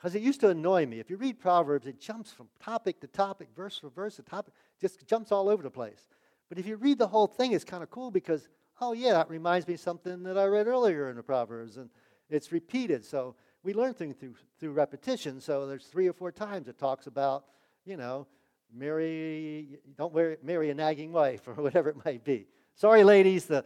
uh, 0.05 0.17
it 0.17 0.21
used 0.21 0.41
to 0.41 0.49
annoy 0.49 0.85
me. 0.85 0.99
If 0.99 1.09
you 1.09 1.17
read 1.17 1.39
Proverbs, 1.39 1.87
it 1.87 1.99
jumps 1.99 2.31
from 2.31 2.49
topic 2.59 2.99
to 3.01 3.07
topic, 3.07 3.49
verse 3.55 3.77
for 3.77 3.89
verse 3.89 4.17
to 4.17 4.23
topic, 4.23 4.53
just 4.81 5.05
jumps 5.07 5.31
all 5.31 5.47
over 5.47 5.63
the 5.63 5.71
place. 5.71 6.09
But 6.49 6.59
if 6.59 6.67
you 6.67 6.75
read 6.75 6.97
the 6.97 7.07
whole 7.07 7.27
thing, 7.27 7.53
it's 7.53 7.63
kind 7.63 7.81
of 7.81 7.89
cool 7.89 8.11
because, 8.11 8.49
oh, 8.81 8.93
yeah, 8.93 9.13
that 9.13 9.29
reminds 9.29 9.67
me 9.67 9.75
of 9.75 9.79
something 9.79 10.23
that 10.23 10.37
I 10.37 10.45
read 10.45 10.67
earlier 10.67 11.09
in 11.09 11.15
the 11.15 11.23
Proverbs. 11.23 11.77
And 11.77 11.89
it's 12.29 12.51
repeated. 12.51 13.05
So 13.05 13.35
we 13.63 13.73
learn 13.73 13.93
things 13.93 14.17
through, 14.17 14.35
through 14.59 14.73
repetition. 14.73 15.39
So 15.39 15.65
there's 15.65 15.85
three 15.85 16.07
or 16.07 16.13
four 16.13 16.31
times 16.31 16.67
it 16.67 16.77
talks 16.77 17.07
about, 17.07 17.45
you 17.85 17.95
know, 17.95 18.27
marry, 18.73 19.79
don't 19.97 20.13
marry 20.43 20.69
a 20.69 20.73
nagging 20.73 21.11
wife 21.11 21.47
or 21.47 21.53
whatever 21.53 21.89
it 21.89 22.05
might 22.05 22.23
be. 22.23 22.47
Sorry, 22.75 23.03
ladies, 23.03 23.45
the 23.45 23.63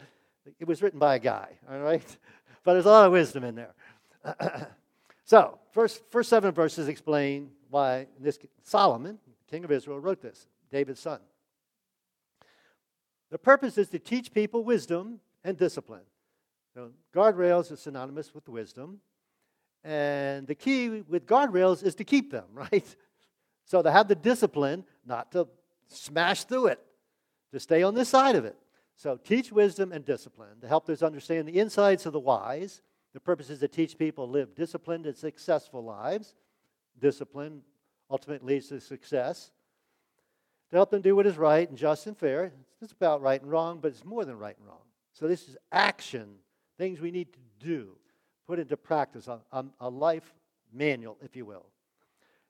it 0.58 0.66
was 0.66 0.82
written 0.82 0.98
by 0.98 1.16
a 1.16 1.18
guy, 1.18 1.48
all 1.70 1.80
right? 1.80 2.16
But 2.64 2.74
there's 2.74 2.86
a 2.86 2.90
lot 2.90 3.06
of 3.06 3.12
wisdom 3.12 3.44
in 3.44 3.54
there. 3.54 3.74
so, 5.24 5.58
first, 5.72 6.02
first 6.10 6.28
seven 6.28 6.52
verses 6.52 6.86
explain 6.86 7.50
why 7.70 8.08
this 8.20 8.38
Solomon, 8.62 9.18
king 9.50 9.64
of 9.64 9.72
Israel, 9.72 9.98
wrote 10.00 10.20
this, 10.20 10.46
David's 10.70 11.00
son. 11.00 11.20
The 13.30 13.38
purpose 13.38 13.78
is 13.78 13.88
to 13.88 13.98
teach 13.98 14.34
people 14.34 14.64
wisdom 14.64 15.20
and 15.44 15.56
discipline. 15.56 16.02
So, 16.74 16.90
guardrails 17.14 17.72
is 17.72 17.80
synonymous 17.80 18.34
with 18.34 18.48
wisdom. 18.48 19.00
And 19.84 20.46
the 20.46 20.54
key 20.54 21.04
with 21.08 21.26
guardrails 21.26 21.82
is 21.82 21.94
to 21.94 22.04
keep 22.04 22.30
them, 22.30 22.44
right? 22.52 22.96
So, 23.64 23.82
to 23.82 23.90
have 23.90 24.08
the 24.08 24.14
discipline, 24.14 24.84
not 25.06 25.32
to 25.32 25.48
smash 25.88 26.44
through 26.44 26.66
it, 26.66 26.80
to 27.52 27.60
stay 27.60 27.82
on 27.82 27.94
this 27.94 28.08
side 28.08 28.36
of 28.36 28.44
it. 28.44 28.56
So 28.98 29.16
teach 29.16 29.52
wisdom 29.52 29.92
and 29.92 30.04
discipline 30.04 30.60
to 30.60 30.66
help 30.66 30.84
those 30.84 31.04
understand 31.04 31.46
the 31.46 31.60
insights 31.60 32.04
of 32.04 32.12
the 32.12 32.18
wise. 32.18 32.82
The 33.14 33.20
purpose 33.20 33.48
is 33.48 33.60
to 33.60 33.68
teach 33.68 33.96
people 33.96 34.28
live 34.28 34.56
disciplined 34.56 35.06
and 35.06 35.16
successful 35.16 35.84
lives. 35.84 36.34
Discipline 37.00 37.62
ultimately 38.10 38.54
leads 38.54 38.68
to 38.70 38.80
success. 38.80 39.52
To 40.70 40.76
help 40.76 40.90
them 40.90 41.00
do 41.00 41.14
what 41.14 41.28
is 41.28 41.38
right 41.38 41.68
and 41.68 41.78
just 41.78 42.08
and 42.08 42.18
fair. 42.18 42.52
It's 42.82 42.90
about 42.90 43.22
right 43.22 43.40
and 43.40 43.48
wrong, 43.48 43.78
but 43.80 43.92
it's 43.92 44.04
more 44.04 44.24
than 44.24 44.36
right 44.36 44.56
and 44.58 44.66
wrong. 44.66 44.82
So 45.12 45.28
this 45.28 45.48
is 45.48 45.56
action, 45.70 46.34
things 46.76 47.00
we 47.00 47.12
need 47.12 47.32
to 47.32 47.38
do, 47.60 47.90
put 48.48 48.58
into 48.58 48.76
practice, 48.76 49.28
a, 49.28 49.40
a, 49.52 49.64
a 49.80 49.88
life 49.88 50.34
manual, 50.72 51.18
if 51.22 51.36
you 51.36 51.46
will. 51.46 51.66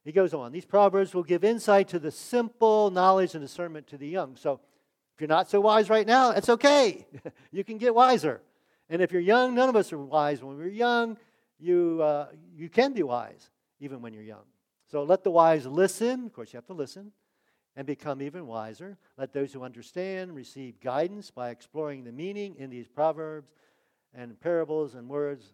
He 0.03 0.13
goes 0.13 0.33
on. 0.33 0.53
These 0.53 0.65
proverbs 0.65 1.13
will 1.13 1.23
give 1.23 1.45
insight 1.45 1.89
to 1.89 1.99
the 1.99 2.11
simple 2.11 2.91
knowledge 2.91 3.35
and 3.35 3.45
discernment 3.45 3.87
to 3.89 3.99
the 3.99 4.09
young. 4.09 4.35
So 4.37 4.61
if 5.19 5.23
you're 5.23 5.27
not 5.27 5.51
so 5.51 5.61
wise 5.61 5.91
right 5.91 6.07
now, 6.07 6.31
it's 6.31 6.49
okay. 6.49 7.05
you 7.51 7.65
can 7.65 7.77
get 7.77 7.93
wiser. 7.93 8.41
And 8.89 9.03
if 9.03 9.11
you're 9.11 9.21
young, 9.21 9.53
none 9.53 9.69
of 9.69 9.75
us 9.75 9.93
are 9.93 9.99
wise. 9.99 10.45
When 10.45 10.57
we're 10.57 10.69
young, 10.69 11.17
you, 11.59 12.01
uh, 12.01 12.29
you 12.55 12.69
can 12.69 12.93
be 12.93 13.03
wise, 13.03 13.51
even 13.81 14.01
when 14.01 14.15
you're 14.15 14.23
young. 14.23 14.45
So 14.87 15.03
let 15.03 15.25
the 15.25 15.33
wise 15.33 15.67
listen. 15.67 16.27
Of 16.27 16.33
course, 16.33 16.53
you 16.53 16.57
have 16.59 16.67
to 16.67 16.73
listen 16.73 17.11
and 17.75 17.85
become 17.85 18.23
even 18.23 18.47
wiser. 18.47 18.97
Let 19.17 19.33
those 19.33 19.53
who 19.53 19.65
understand 19.65 20.37
receive 20.37 20.79
guidance 20.79 21.33
by 21.33 21.51
exploring 21.51 22.05
the 22.05 22.13
meaning 22.13 22.55
in 22.57 22.71
these 22.71 22.87
proverbs 22.87 23.51
and 24.15 24.41
parables 24.41 24.95
and 24.95 25.09
words 25.09 25.53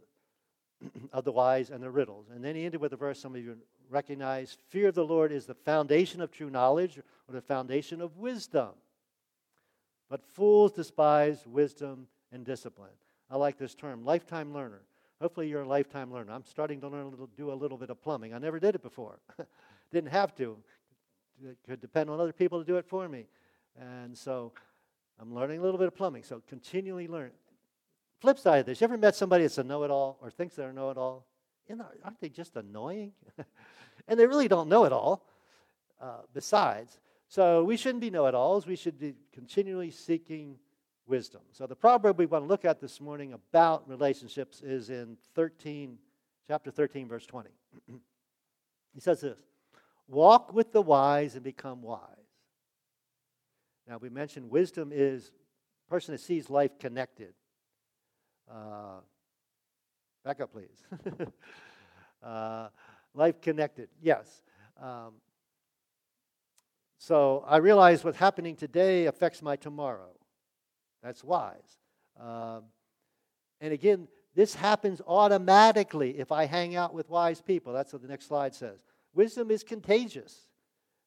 of 1.15 1.25
the 1.25 1.33
wise 1.33 1.71
and 1.71 1.83
the 1.83 1.91
riddles. 1.91 2.27
And 2.29 2.45
then 2.45 2.55
he 2.55 2.67
ended 2.67 2.83
with 2.83 2.93
a 2.93 2.97
verse 2.97 3.19
some 3.19 3.35
of 3.35 3.43
you 3.43 3.57
recognize 3.89 4.59
fear 4.69 4.89
of 4.89 4.95
the 4.95 5.07
Lord 5.07 5.33
is 5.33 5.47
the 5.47 5.55
foundation 5.55 6.21
of 6.21 6.31
true 6.31 6.51
knowledge 6.51 6.99
or 6.99 7.33
the 7.33 7.41
foundation 7.41 8.03
of 8.03 8.19
wisdom. 8.19 8.73
But 10.15 10.23
fools 10.33 10.71
despise 10.71 11.45
wisdom 11.45 12.07
and 12.31 12.45
discipline. 12.45 12.93
I 13.29 13.37
like 13.37 13.59
this 13.59 13.75
term, 13.75 14.05
lifetime 14.05 14.55
learner. 14.55 14.83
Hopefully, 15.21 15.49
you're 15.49 15.63
a 15.63 15.69
lifetime 15.69 16.13
learner. 16.13 16.31
I'm 16.31 16.45
starting 16.45 16.81
to 16.83 16.89
learn 16.89 17.07
a 17.07 17.09
little, 17.09 17.29
do 17.37 17.51
a 17.51 17.53
little 17.53 17.77
bit 17.77 17.91
of 17.91 18.01
plumbing. 18.01 18.33
I 18.33 18.39
never 18.39 18.61
did 18.61 18.77
it 18.77 18.83
before. 18.83 19.19
Didn't 19.93 20.13
have 20.13 20.33
to. 20.37 20.57
It 21.45 21.59
could 21.69 21.81
depend 21.81 22.11
on 22.11 22.21
other 22.21 22.33
people 22.33 22.61
to 22.61 22.65
do 22.65 22.77
it 22.77 22.87
for 22.87 23.09
me. 23.09 23.27
And 23.77 24.17
so 24.17 24.53
I'm 25.21 25.35
learning 25.35 25.59
a 25.59 25.63
little 25.63 25.79
bit 25.79 25.89
of 25.89 25.97
plumbing. 25.97 26.23
So 26.23 26.41
continually 26.47 27.09
learn. 27.09 27.33
Flip 28.21 28.39
side 28.39 28.59
of 28.59 28.67
this, 28.67 28.81
you 28.81 28.85
ever 28.85 28.97
met 28.97 29.17
somebody 29.17 29.43
that's 29.43 29.59
a 29.59 29.65
know 29.65 29.83
it 29.83 29.91
all 29.91 30.19
or 30.23 30.31
thinks 30.31 30.55
they're 30.55 30.71
a 30.71 30.73
know 30.73 30.91
it 30.91 30.97
all? 30.97 31.27
Aren't 31.69 32.21
they 32.21 32.29
just 32.29 32.55
annoying? 32.55 33.15
and 34.07 34.21
they 34.21 34.29
really 34.29 34.47
don't 34.47 34.69
know 34.69 34.85
it 34.85 34.93
all. 34.93 35.27
Uh, 36.01 36.19
besides, 36.33 37.01
so 37.35 37.65
we 37.65 37.77
shouldn't 37.77 38.01
be 38.01 38.11
know 38.11 38.27
it 38.27 38.35
alls. 38.37 38.65
We 38.65 38.77
should 38.77 38.97
be 38.97 39.15
continually 39.33 39.91
seeking 39.91 40.57
wisdom. 41.05 41.41
So 41.51 41.67
the 41.67 41.75
proverb 41.75 42.17
we 42.17 42.27
want 42.27 42.45
to 42.45 42.47
look 42.47 42.65
at 42.65 42.81
this 42.81 43.01
morning 43.01 43.33
about 43.33 43.89
relationships 43.89 44.61
is 44.61 44.89
in 44.89 45.17
13, 45.35 45.99
chapter 46.47 46.71
13, 46.71 47.09
verse 47.09 47.27
20. 47.27 47.51
he 48.95 49.01
says 49.01 49.21
this 49.23 49.41
Walk 50.07 50.55
with 50.55 50.71
the 50.71 50.81
wise 50.81 51.35
and 51.35 51.43
become 51.43 51.83
wise. 51.83 52.01
Now 53.89 53.99
we 53.99 54.11
mentioned 54.11 54.49
wisdom 54.49 54.93
is 54.95 55.33
a 55.89 55.91
person 55.91 56.15
that 56.15 56.21
sees 56.21 56.49
life 56.49 56.79
connected. 56.79 57.35
Uh, 58.49 59.01
back 60.25 60.41
up, 60.41 60.53
please. 60.53 60.85
uh, 62.23 62.69
life 63.13 63.41
connected, 63.41 63.89
yes. 64.01 64.45
Um, 64.81 65.15
so 67.07 67.45
I 67.47 67.59
realize 67.59 68.03
what's 68.03 68.17
happening 68.17 68.57
today 68.57 69.05
affects 69.05 69.43
my 69.43 69.57
tomorrow. 69.57 70.09
That's 71.03 71.23
wise. 71.23 71.77
Um, 72.19 72.63
and 73.61 73.75
again, 73.75 74.09
this 74.35 74.55
happens 74.55 75.03
automatically 75.07 76.19
if 76.19 76.33
I 76.33 76.47
hang 76.47 76.77
out 76.77 76.95
with 76.95 77.11
wise 77.11 77.43
people. 77.43 77.75
That's 77.75 77.93
what 77.93 78.01
the 78.01 78.09
next 78.09 78.29
slide 78.29 78.55
says. 78.55 78.87
Wisdom 79.13 79.51
is 79.51 79.63
contagious. 79.63 80.47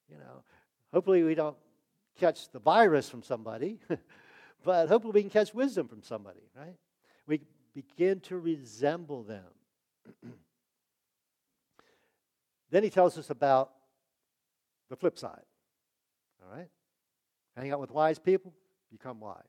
You 0.08 0.18
know, 0.18 0.44
hopefully 0.92 1.24
we 1.24 1.34
don't 1.34 1.56
catch 2.20 2.48
the 2.52 2.60
virus 2.60 3.10
from 3.10 3.24
somebody, 3.24 3.80
but 4.64 4.88
hopefully 4.88 5.14
we 5.14 5.22
can 5.22 5.30
catch 5.30 5.52
wisdom 5.52 5.88
from 5.88 6.04
somebody, 6.04 6.48
right? 6.56 6.76
We 7.26 7.40
begin 7.74 8.20
to 8.20 8.38
resemble 8.38 9.24
them. 9.24 9.46
then 12.70 12.84
he 12.84 12.88
tells 12.88 13.18
us 13.18 13.30
about 13.30 13.72
the 14.90 14.94
flip 14.94 15.18
side. 15.18 15.42
All 16.48 16.56
right? 16.56 16.68
Hang 17.56 17.72
out 17.72 17.80
with 17.80 17.90
wise 17.90 18.18
people, 18.18 18.52
become 18.90 19.20
wise. 19.20 19.42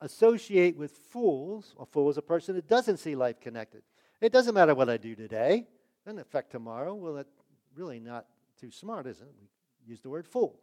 Associate 0.00 0.76
with 0.76 0.92
fools. 0.92 1.74
A 1.80 1.86
fool 1.86 2.10
is 2.10 2.18
a 2.18 2.22
person 2.22 2.54
that 2.56 2.68
doesn't 2.68 2.98
see 2.98 3.14
life 3.14 3.40
connected. 3.40 3.82
It 4.20 4.32
doesn't 4.32 4.54
matter 4.54 4.74
what 4.74 4.88
I 4.88 4.96
do 4.96 5.14
today, 5.14 5.66
doesn't 6.04 6.18
affect 6.18 6.52
tomorrow. 6.52 6.94
Well, 6.94 7.14
that's 7.14 7.32
really 7.74 8.00
not 8.00 8.26
too 8.60 8.70
smart, 8.70 9.06
is 9.06 9.20
it? 9.20 9.28
We 9.40 9.90
use 9.90 10.00
the 10.00 10.10
word 10.10 10.26
fool. 10.26 10.58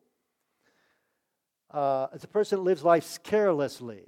Uh, 1.71 2.07
it's 2.13 2.23
a 2.23 2.27
person 2.27 2.59
that 2.59 2.63
lives 2.63 2.83
life 2.83 3.19
carelessly. 3.23 4.03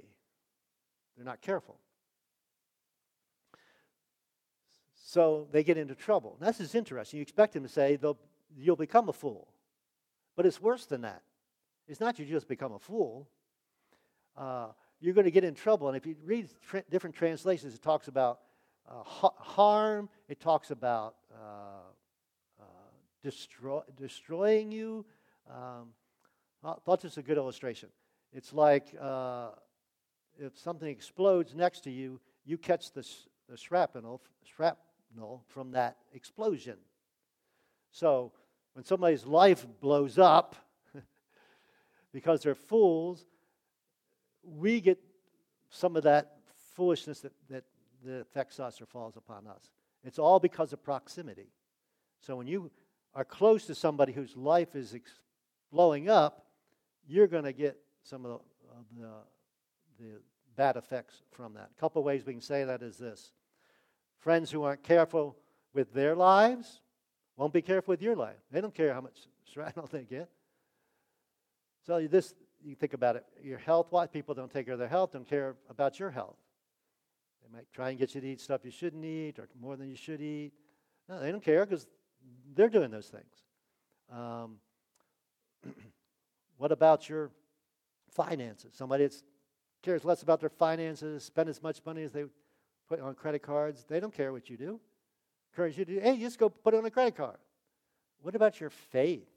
They're 1.16 1.24
not 1.24 1.42
careful. 1.42 1.78
So 4.94 5.46
they 5.52 5.62
get 5.62 5.76
into 5.76 5.94
trouble. 5.94 6.36
And 6.40 6.48
this 6.48 6.60
is 6.60 6.74
interesting. 6.74 7.18
You 7.18 7.22
expect 7.22 7.54
him 7.54 7.62
to 7.62 7.68
say, 7.68 7.98
you'll 8.56 8.76
become 8.76 9.08
a 9.08 9.12
fool. 9.12 9.48
But 10.36 10.46
it's 10.46 10.60
worse 10.60 10.86
than 10.86 11.02
that. 11.02 11.22
It's 11.92 12.00
not 12.00 12.18
you 12.18 12.24
just 12.24 12.48
become 12.48 12.72
a 12.72 12.78
fool. 12.78 13.28
Uh, 14.34 14.68
you're 14.98 15.12
going 15.12 15.26
to 15.26 15.30
get 15.30 15.44
in 15.44 15.54
trouble. 15.54 15.88
And 15.88 15.96
if 15.96 16.06
you 16.06 16.16
read 16.24 16.48
tra- 16.66 16.84
different 16.90 17.14
translations, 17.14 17.74
it 17.74 17.82
talks 17.82 18.08
about 18.08 18.40
uh, 18.88 19.02
ha- 19.02 19.34
harm, 19.36 20.08
it 20.26 20.40
talks 20.40 20.70
about 20.70 21.16
uh, 21.30 21.82
uh 22.58 22.64
destroy- 23.22 23.82
destroying 23.94 24.72
you. 24.72 25.04
Um, 25.50 25.88
I 26.64 26.76
thought 26.82 27.02
this 27.02 27.12
was 27.12 27.18
a 27.18 27.22
good 27.22 27.36
illustration. 27.36 27.90
It's 28.32 28.54
like 28.54 28.86
uh, 28.98 29.50
if 30.38 30.58
something 30.58 30.88
explodes 30.88 31.54
next 31.54 31.80
to 31.84 31.90
you, 31.90 32.20
you 32.46 32.56
catch 32.56 32.90
the, 32.92 33.06
the 33.50 33.58
shrapnel, 33.58 34.22
shrapnel 34.56 35.44
from 35.46 35.72
that 35.72 35.98
explosion. 36.14 36.78
So 37.90 38.32
when 38.72 38.82
somebody's 38.82 39.26
life 39.26 39.66
blows 39.82 40.18
up 40.18 40.56
because 42.12 42.42
they're 42.42 42.54
fools, 42.54 43.24
we 44.42 44.80
get 44.80 44.98
some 45.70 45.96
of 45.96 46.02
that 46.04 46.36
foolishness 46.74 47.20
that, 47.20 47.32
that, 47.48 47.64
that 48.04 48.20
affects 48.20 48.60
us 48.60 48.80
or 48.80 48.86
falls 48.86 49.16
upon 49.16 49.46
us. 49.46 49.70
It's 50.04 50.18
all 50.18 50.40
because 50.40 50.72
of 50.72 50.82
proximity. 50.82 51.48
So 52.20 52.36
when 52.36 52.46
you 52.46 52.70
are 53.14 53.24
close 53.24 53.66
to 53.66 53.74
somebody 53.74 54.12
whose 54.12 54.36
life 54.36 54.74
is 54.74 54.94
ex- 54.94 55.20
blowing 55.70 56.08
up, 56.08 56.46
you're 57.06 57.26
going 57.26 57.44
to 57.44 57.52
get 57.52 57.76
some 58.02 58.24
of 58.24 58.30
the, 58.30 58.36
of 58.70 58.84
the, 59.98 60.04
the 60.04 60.20
bad 60.56 60.76
effects 60.76 61.22
from 61.30 61.54
that. 61.54 61.70
A 61.76 61.80
couple 61.80 62.02
ways 62.02 62.24
we 62.26 62.32
can 62.32 62.42
say 62.42 62.64
that 62.64 62.82
is 62.82 62.98
this 62.98 63.32
friends 64.18 64.50
who 64.50 64.62
aren't 64.62 64.82
careful 64.82 65.36
with 65.74 65.92
their 65.92 66.14
lives 66.14 66.80
won't 67.36 67.52
be 67.52 67.62
careful 67.62 67.92
with 67.92 68.02
your 68.02 68.14
life. 68.14 68.36
They 68.50 68.60
don't 68.60 68.74
care 68.74 68.92
how 68.92 69.00
much 69.00 69.18
shrapnel 69.52 69.88
they 69.90 70.04
get. 70.04 70.28
So 71.86 72.06
this, 72.06 72.34
you 72.64 72.74
think 72.74 72.94
about 72.94 73.16
it, 73.16 73.24
your 73.42 73.58
health 73.58 73.90
wise, 73.90 74.08
people 74.08 74.34
don't 74.34 74.50
take 74.50 74.66
care 74.66 74.74
of 74.74 74.78
their 74.78 74.88
health, 74.88 75.12
don't 75.12 75.28
care 75.28 75.56
about 75.68 75.98
your 75.98 76.10
health. 76.10 76.36
They 77.42 77.56
might 77.56 77.66
try 77.72 77.90
and 77.90 77.98
get 77.98 78.14
you 78.14 78.20
to 78.20 78.26
eat 78.26 78.40
stuff 78.40 78.60
you 78.64 78.70
shouldn't 78.70 79.04
eat 79.04 79.38
or 79.38 79.48
more 79.60 79.76
than 79.76 79.88
you 79.88 79.96
should 79.96 80.20
eat. 80.20 80.52
No, 81.08 81.20
they 81.20 81.32
don't 81.32 81.42
care 81.42 81.66
because 81.66 81.86
they're 82.54 82.68
doing 82.68 82.90
those 82.90 83.08
things. 83.08 83.34
Um, 84.12 84.58
what 86.56 86.70
about 86.70 87.08
your 87.08 87.30
finances? 88.10 88.72
Somebody 88.74 89.06
that 89.08 89.22
cares 89.82 90.04
less 90.04 90.22
about 90.22 90.40
their 90.40 90.50
finances, 90.50 91.24
spend 91.24 91.48
as 91.48 91.62
much 91.62 91.80
money 91.84 92.04
as 92.04 92.12
they 92.12 92.24
put 92.88 93.00
on 93.00 93.14
credit 93.14 93.42
cards. 93.42 93.84
They 93.88 93.98
don't 93.98 94.14
care 94.14 94.32
what 94.32 94.48
you 94.48 94.56
do. 94.56 94.80
Encourage 95.52 95.78
you 95.78 95.84
to 95.84 96.00
hey, 96.00 96.18
just 96.18 96.38
go 96.38 96.48
put 96.48 96.74
it 96.74 96.78
on 96.78 96.84
a 96.84 96.90
credit 96.90 97.16
card. 97.16 97.38
What 98.20 98.36
about 98.36 98.60
your 98.60 98.70
faith? 98.70 99.31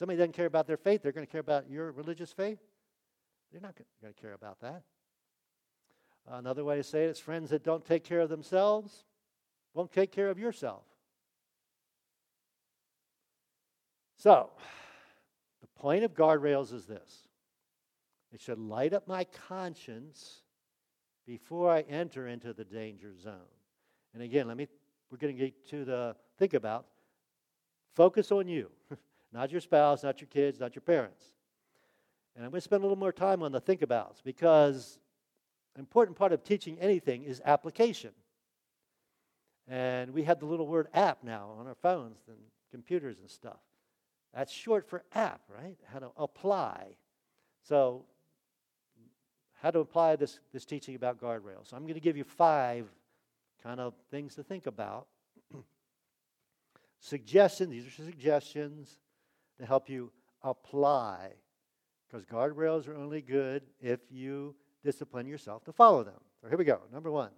Somebody 0.00 0.16
doesn't 0.16 0.32
care 0.32 0.46
about 0.46 0.66
their 0.66 0.78
faith, 0.78 1.02
they're 1.02 1.12
going 1.12 1.26
to 1.26 1.30
care 1.30 1.42
about 1.42 1.68
your 1.68 1.92
religious 1.92 2.32
faith. 2.32 2.58
They're 3.52 3.60
not 3.60 3.74
going 3.76 4.14
to 4.14 4.18
care 4.18 4.32
about 4.32 4.58
that. 4.62 4.82
Another 6.26 6.64
way 6.64 6.76
to 6.76 6.82
say 6.82 7.04
it 7.04 7.10
is 7.10 7.18
friends 7.18 7.50
that 7.50 7.62
don't 7.62 7.84
take 7.84 8.02
care 8.02 8.20
of 8.20 8.30
themselves 8.30 9.04
won't 9.74 9.92
take 9.92 10.10
care 10.10 10.30
of 10.30 10.38
yourself. 10.38 10.84
So, 14.16 14.48
the 15.60 15.66
point 15.78 16.02
of 16.02 16.14
guardrails 16.14 16.72
is 16.72 16.86
this 16.86 17.28
it 18.32 18.40
should 18.40 18.58
light 18.58 18.94
up 18.94 19.06
my 19.06 19.24
conscience 19.48 20.44
before 21.26 21.70
I 21.70 21.82
enter 21.82 22.26
into 22.26 22.54
the 22.54 22.64
danger 22.64 23.12
zone. 23.22 23.34
And 24.14 24.22
again, 24.22 24.48
let 24.48 24.56
me, 24.56 24.66
we're 25.10 25.18
going 25.18 25.36
to 25.36 25.44
get 25.44 25.68
to 25.68 25.84
the 25.84 26.16
think 26.38 26.54
about. 26.54 26.86
Focus 27.94 28.32
on 28.32 28.48
you, 28.48 28.70
not 29.32 29.50
your 29.50 29.60
spouse, 29.60 30.02
not 30.02 30.20
your 30.20 30.28
kids, 30.28 30.60
not 30.60 30.74
your 30.74 30.82
parents. 30.82 31.24
And 32.34 32.44
I'm 32.44 32.50
going 32.50 32.60
to 32.60 32.64
spend 32.64 32.82
a 32.82 32.86
little 32.86 32.98
more 32.98 33.12
time 33.12 33.42
on 33.42 33.52
the 33.52 33.60
think 33.60 33.82
abouts 33.82 34.20
because 34.22 34.98
an 35.74 35.80
important 35.80 36.16
part 36.16 36.32
of 36.32 36.42
teaching 36.42 36.78
anything 36.80 37.24
is 37.24 37.40
application. 37.44 38.10
And 39.68 40.12
we 40.12 40.24
have 40.24 40.40
the 40.40 40.46
little 40.46 40.66
word 40.66 40.88
app 40.94 41.22
now 41.22 41.50
on 41.58 41.66
our 41.66 41.74
phones 41.74 42.18
and 42.28 42.36
computers 42.70 43.20
and 43.20 43.30
stuff. 43.30 43.60
That's 44.34 44.52
short 44.52 44.88
for 44.88 45.04
app, 45.14 45.42
right? 45.48 45.76
How 45.92 45.98
to 45.98 46.10
apply. 46.16 46.96
So, 47.62 48.04
how 49.60 49.70
to 49.70 49.80
apply 49.80 50.16
this, 50.16 50.40
this 50.52 50.64
teaching 50.64 50.94
about 50.94 51.20
guardrails. 51.20 51.68
So 51.68 51.76
I'm 51.76 51.82
going 51.82 51.94
to 51.94 52.00
give 52.00 52.16
you 52.16 52.24
five 52.24 52.86
kind 53.62 53.78
of 53.78 53.94
things 54.10 54.34
to 54.36 54.42
think 54.42 54.66
about. 54.66 55.06
suggestions, 57.00 57.70
these 57.70 57.86
are 57.86 57.90
suggestions 57.90 58.99
to 59.60 59.66
help 59.66 59.88
you 59.88 60.10
apply. 60.42 61.30
Because 62.06 62.24
guardrails 62.24 62.88
are 62.88 62.96
only 62.96 63.20
good 63.20 63.62
if 63.80 64.00
you 64.10 64.54
discipline 64.82 65.26
yourself 65.26 65.64
to 65.64 65.72
follow 65.72 66.02
them. 66.02 66.20
So 66.40 66.48
here 66.48 66.58
we 66.58 66.64
go. 66.64 66.80
Number 66.92 67.10
one. 67.10 67.30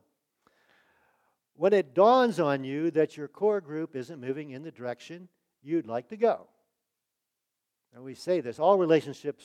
When 1.55 1.73
it 1.73 1.95
dawns 1.95 2.41
on 2.41 2.65
you 2.65 2.91
that 2.93 3.17
your 3.17 3.29
core 3.29 3.61
group 3.61 3.95
isn't 3.95 4.21
moving 4.21 4.51
in 4.51 4.63
the 4.63 4.71
direction 4.71 5.29
you'd 5.63 5.87
like 5.87 6.09
to 6.09 6.17
go. 6.17 6.47
And 7.95 8.03
we 8.03 8.15
say 8.15 8.41
this 8.41 8.59
all 8.59 8.79
relationships 8.79 9.45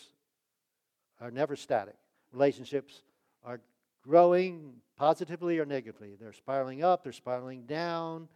are 1.19 1.31
never 1.31 1.55
static. 1.55 1.95
Relationships 2.31 3.01
are 3.43 3.59
growing 4.03 4.75
positively 4.97 5.59
or 5.59 5.65
negatively. 5.65 6.15
They're 6.19 6.33
spiraling 6.33 6.83
up, 6.83 7.03
they're 7.03 7.11
spiraling 7.11 7.65
down. 7.65 8.29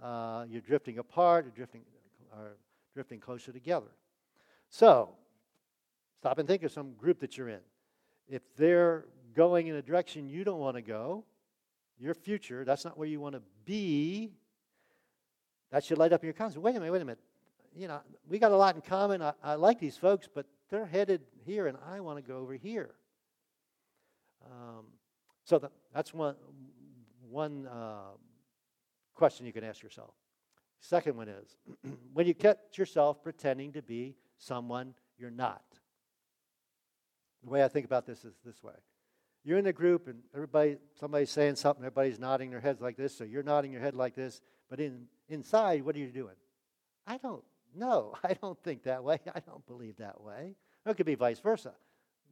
Uh, 0.00 0.44
you're 0.48 0.60
drifting 0.60 0.98
apart, 0.98 1.44
you're 1.44 1.54
drifting, 1.54 1.82
are 2.32 2.56
drifting 2.98 3.20
closer 3.20 3.52
together. 3.52 3.90
So, 4.70 5.10
stop 6.18 6.38
and 6.38 6.48
think 6.48 6.62
of 6.64 6.72
some 6.72 6.94
group 6.94 7.20
that 7.20 7.36
you're 7.36 7.48
in. 7.48 7.60
If 8.28 8.42
they're 8.56 9.06
going 9.34 9.68
in 9.68 9.76
a 9.76 9.82
direction 9.82 10.28
you 10.28 10.44
don't 10.44 10.58
want 10.58 10.76
to 10.76 10.82
go, 10.82 11.24
your 11.98 12.14
future, 12.14 12.64
that's 12.64 12.84
not 12.84 12.98
where 12.98 13.08
you 13.08 13.20
want 13.20 13.34
to 13.34 13.42
be, 13.64 14.30
that 15.70 15.84
should 15.84 15.98
light 15.98 16.12
up 16.12 16.22
your 16.22 16.32
conscience. 16.32 16.62
Wait 16.62 16.76
a 16.76 16.80
minute, 16.80 16.92
wait 16.92 17.02
a 17.02 17.04
minute 17.04 17.20
you 17.78 17.86
know, 17.86 18.00
we 18.28 18.38
got 18.38 18.50
a 18.50 18.56
lot 18.56 18.74
in 18.74 18.82
common. 18.82 19.22
I, 19.22 19.32
I 19.42 19.54
like 19.54 19.78
these 19.78 19.96
folks, 19.96 20.28
but 20.32 20.46
they're 20.68 20.86
headed 20.86 21.22
here, 21.44 21.68
and 21.68 21.78
I 21.88 22.00
want 22.00 22.18
to 22.18 22.22
go 22.22 22.38
over 22.38 22.54
here. 22.54 22.90
Um, 24.44 24.86
so 25.44 25.58
the, 25.58 25.70
that's 25.94 26.12
one, 26.12 26.34
one 27.30 27.68
uh, 27.68 28.16
question 29.14 29.46
you 29.46 29.52
can 29.52 29.62
ask 29.62 29.82
yourself. 29.82 30.12
Second 30.80 31.16
one 31.16 31.28
is 31.28 31.56
when 32.12 32.26
you 32.26 32.34
catch 32.34 32.58
yourself 32.76 33.22
pretending 33.22 33.72
to 33.72 33.82
be 33.82 34.16
someone 34.38 34.94
you're 35.18 35.30
not. 35.30 35.62
The 37.42 37.50
way 37.50 37.64
I 37.64 37.68
think 37.68 37.86
about 37.86 38.06
this 38.06 38.24
is 38.24 38.34
this 38.44 38.62
way. 38.62 38.74
You're 39.44 39.58
in 39.58 39.66
a 39.66 39.72
group 39.72 40.08
and 40.08 40.20
everybody 40.34 40.76
somebody's 40.98 41.30
saying 41.30 41.56
something, 41.56 41.84
everybody's 41.84 42.18
nodding 42.18 42.50
their 42.50 42.60
heads 42.60 42.80
like 42.80 42.96
this, 42.96 43.16
so 43.16 43.24
you're 43.24 43.42
nodding 43.42 43.72
your 43.72 43.80
head 43.80 43.94
like 43.94 44.14
this, 44.14 44.40
but 44.68 44.80
in 44.80 45.06
inside, 45.28 45.84
what 45.84 45.94
are 45.96 45.98
you 45.98 46.08
doing? 46.08 46.34
I 47.06 47.18
don't 47.18 47.42
know. 47.74 48.14
I 48.24 48.34
don't 48.34 48.60
think 48.62 48.84
that 48.84 49.02
way. 49.02 49.18
I 49.34 49.40
don't 49.40 49.66
believe 49.66 49.96
that 49.96 50.20
way. 50.20 50.54
It 50.86 50.96
could 50.96 51.06
be 51.06 51.14
vice 51.14 51.40
versa. 51.40 51.72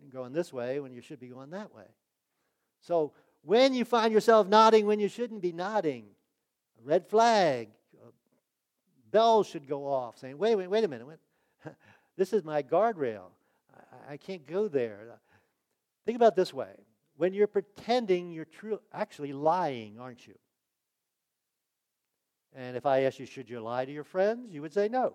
You're 0.00 0.10
going 0.10 0.32
this 0.32 0.52
way 0.52 0.80
when 0.80 0.92
you 0.92 1.00
should 1.00 1.20
be 1.20 1.28
going 1.28 1.50
that 1.50 1.74
way. 1.74 1.86
So 2.80 3.12
when 3.42 3.74
you 3.74 3.84
find 3.84 4.12
yourself 4.12 4.46
nodding 4.46 4.86
when 4.86 5.00
you 5.00 5.08
shouldn't 5.08 5.40
be 5.40 5.52
nodding, 5.52 6.06
a 6.78 6.86
red 6.86 7.06
flag, 7.06 7.70
a 9.16 9.18
bell 9.18 9.42
should 9.42 9.66
go 9.66 9.86
off 9.86 10.18
saying, 10.18 10.36
wait, 10.36 10.54
wait, 10.56 10.68
wait 10.68 10.84
a 10.84 10.88
minute. 10.88 11.06
This 12.18 12.32
is 12.32 12.44
my 12.44 12.62
guardrail. 12.62 13.24
I, 13.74 14.14
I 14.14 14.16
can't 14.16 14.46
go 14.46 14.68
there. 14.68 15.20
Think 16.06 16.16
about 16.16 16.34
this 16.34 16.54
way. 16.54 16.72
When 17.18 17.34
you're 17.34 17.46
pretending, 17.46 18.32
you're 18.32 18.46
true, 18.46 18.80
actually 18.90 19.34
lying, 19.34 19.98
aren't 20.00 20.26
you? 20.26 20.34
And 22.54 22.74
if 22.74 22.86
I 22.86 23.02
ask 23.02 23.18
you, 23.18 23.26
should 23.26 23.50
you 23.50 23.60
lie 23.60 23.84
to 23.84 23.92
your 23.92 24.04
friends? 24.04 24.54
You 24.54 24.62
would 24.62 24.72
say 24.72 24.88
no. 24.88 25.12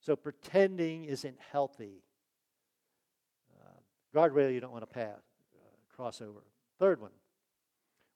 So 0.00 0.14
pretending 0.14 1.06
isn't 1.06 1.38
healthy. 1.50 2.04
Uh, 3.60 3.80
guardrail 4.14 4.54
you 4.54 4.60
don't 4.60 4.70
want 4.72 4.88
to 4.88 4.94
pass, 4.94 5.22
uh, 5.56 5.96
cross 5.96 6.20
over. 6.20 6.44
Third 6.78 7.00
one, 7.00 7.10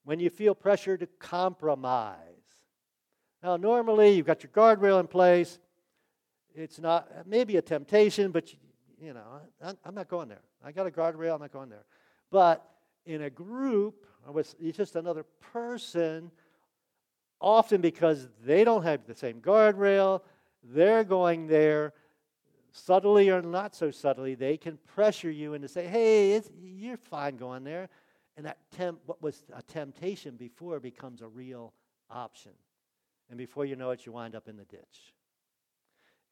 when 0.05 0.21
you 0.21 0.29
feel 0.29 0.55
pressure 0.55 0.95
to 0.95 1.07
compromise. 1.19 2.37
Now, 3.43 3.57
normally 3.57 4.11
you've 4.11 4.25
got 4.25 4.43
your 4.43 4.51
guardrail 4.51 4.99
in 4.99 5.07
place. 5.07 5.59
It's 6.55 6.79
not 6.79 7.27
maybe 7.27 7.57
a 7.57 7.61
temptation, 7.61 8.31
but 8.31 8.51
you, 8.51 8.59
you 8.99 9.13
know, 9.13 9.23
I, 9.63 9.73
I'm 9.85 9.93
not 9.95 10.07
going 10.07 10.27
there. 10.27 10.41
I 10.63 10.71
got 10.71 10.87
a 10.87 10.91
guardrail. 10.91 11.35
I'm 11.35 11.41
not 11.41 11.53
going 11.53 11.69
there. 11.69 11.85
But 12.31 12.67
in 13.05 13.21
a 13.21 13.29
group 13.29 14.05
with 14.27 14.55
just 14.75 14.95
another 14.95 15.23
person, 15.53 16.31
often 17.39 17.81
because 17.81 18.27
they 18.43 18.63
don't 18.63 18.83
have 18.83 19.05
the 19.05 19.15
same 19.15 19.39
guardrail, 19.39 20.21
they're 20.63 21.03
going 21.03 21.47
there 21.47 21.93
subtly 22.71 23.29
or 23.29 23.41
not 23.41 23.75
so 23.75 23.91
subtly. 23.91 24.35
They 24.35 24.57
can 24.57 24.77
pressure 24.95 25.31
you 25.31 25.53
into 25.53 25.67
say, 25.67 25.87
"Hey, 25.87 26.41
you're 26.59 26.97
fine 26.97 27.37
going 27.37 27.63
there," 27.63 27.89
and 28.35 28.45
that 28.45 28.57
temp- 28.71 29.01
what 29.05 29.21
was 29.21 29.43
a 29.53 29.61
temptation 29.61 30.35
before 30.35 30.79
becomes 30.79 31.21
a 31.21 31.27
real 31.27 31.73
option, 32.09 32.51
and 33.29 33.37
before 33.37 33.65
you 33.65 33.75
know 33.75 33.91
it, 33.91 34.05
you 34.05 34.11
wind 34.11 34.35
up 34.35 34.47
in 34.47 34.57
the 34.57 34.65
ditch. 34.65 35.13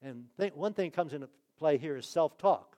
And 0.02 0.24
th- 0.38 0.54
one 0.54 0.72
thing 0.72 0.90
comes 0.90 1.12
into 1.12 1.28
play 1.58 1.78
here 1.78 1.96
is 1.96 2.06
self-talk. 2.06 2.76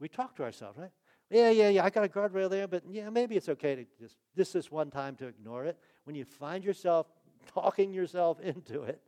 We 0.00 0.08
talk 0.08 0.36
to 0.36 0.42
ourselves, 0.42 0.78
right? 0.78 0.90
Yeah, 1.30 1.50
yeah, 1.50 1.68
yeah. 1.68 1.84
I 1.84 1.90
got 1.90 2.04
a 2.04 2.08
guardrail 2.08 2.50
there, 2.50 2.66
but 2.66 2.82
yeah, 2.90 3.08
maybe 3.08 3.36
it's 3.36 3.48
okay 3.48 3.74
to 3.74 3.84
just 3.98 4.16
this 4.34 4.52
this 4.52 4.70
one 4.70 4.90
time 4.90 5.16
to 5.16 5.26
ignore 5.26 5.64
it. 5.64 5.78
When 6.04 6.14
you 6.16 6.24
find 6.24 6.64
yourself 6.64 7.06
talking 7.54 7.92
yourself 7.92 8.40
into 8.40 8.82
it, 8.82 9.00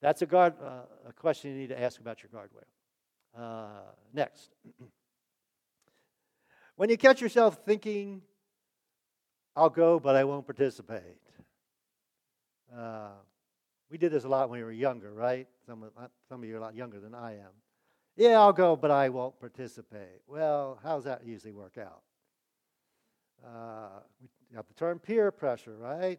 that's 0.00 0.22
a, 0.22 0.26
guard, 0.26 0.54
uh, 0.62 0.82
a 1.08 1.12
question 1.12 1.52
you 1.52 1.58
need 1.58 1.68
to 1.68 1.80
ask 1.80 2.00
about 2.00 2.18
your 2.22 2.30
guardrail. 2.30 2.66
Uh, 3.36 3.80
next. 4.12 4.50
When 6.76 6.90
you 6.90 6.96
catch 6.96 7.20
yourself 7.20 7.58
thinking, 7.66 8.22
I'll 9.56 9.68
go, 9.68 9.98
but 9.98 10.14
I 10.14 10.22
won't 10.22 10.46
participate. 10.46 11.18
Uh, 12.76 13.10
we 13.90 13.98
did 13.98 14.12
this 14.12 14.24
a 14.24 14.28
lot 14.28 14.50
when 14.50 14.60
we 14.60 14.64
were 14.64 14.72
younger, 14.72 15.12
right? 15.12 15.46
Some 15.66 15.82
of, 15.82 15.92
some 16.28 16.42
of 16.42 16.48
you 16.48 16.54
are 16.54 16.58
a 16.58 16.62
lot 16.62 16.74
younger 16.74 17.00
than 17.00 17.14
I 17.14 17.34
am. 17.34 17.52
Yeah, 18.16 18.40
I'll 18.40 18.52
go, 18.52 18.76
but 18.76 18.90
I 18.90 19.08
won't 19.08 19.38
participate. 19.38 20.22
Well, 20.26 20.78
how 20.82 20.96
does 20.96 21.04
that 21.04 21.24
usually 21.24 21.52
work 21.52 21.78
out? 21.78 22.02
Uh, 23.44 24.00
we 24.50 24.56
have 24.56 24.66
the 24.66 24.74
term 24.74 24.98
peer 24.98 25.30
pressure, 25.30 25.76
right? 25.76 26.18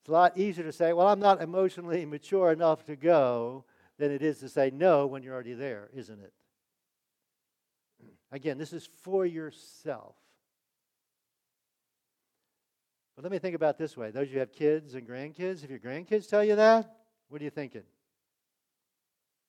It's 0.00 0.08
a 0.08 0.12
lot 0.12 0.36
easier 0.36 0.64
to 0.64 0.72
say, 0.72 0.92
well, 0.92 1.06
I'm 1.06 1.20
not 1.20 1.40
emotionally 1.40 2.04
mature 2.06 2.50
enough 2.50 2.84
to 2.86 2.96
go 2.96 3.64
than 3.98 4.10
it 4.10 4.20
is 4.20 4.38
to 4.40 4.48
say 4.48 4.70
no 4.74 5.06
when 5.06 5.22
you're 5.22 5.34
already 5.34 5.54
there, 5.54 5.88
isn't 5.94 6.20
it? 6.20 6.32
Again, 8.32 8.58
this 8.58 8.72
is 8.72 8.88
for 9.02 9.24
yourself. 9.24 10.16
But 13.22 13.30
let 13.30 13.36
me 13.36 13.38
think 13.38 13.54
about 13.54 13.78
this 13.78 13.96
way. 13.96 14.10
Those 14.10 14.26
of 14.26 14.32
you 14.32 14.40
have 14.40 14.52
kids 14.52 14.94
and 14.96 15.06
grandkids, 15.06 15.62
if 15.62 15.70
your 15.70 15.78
grandkids 15.78 16.28
tell 16.28 16.42
you 16.42 16.56
that, 16.56 16.92
what 17.28 17.40
are 17.40 17.44
you 17.44 17.50
thinking? 17.50 17.84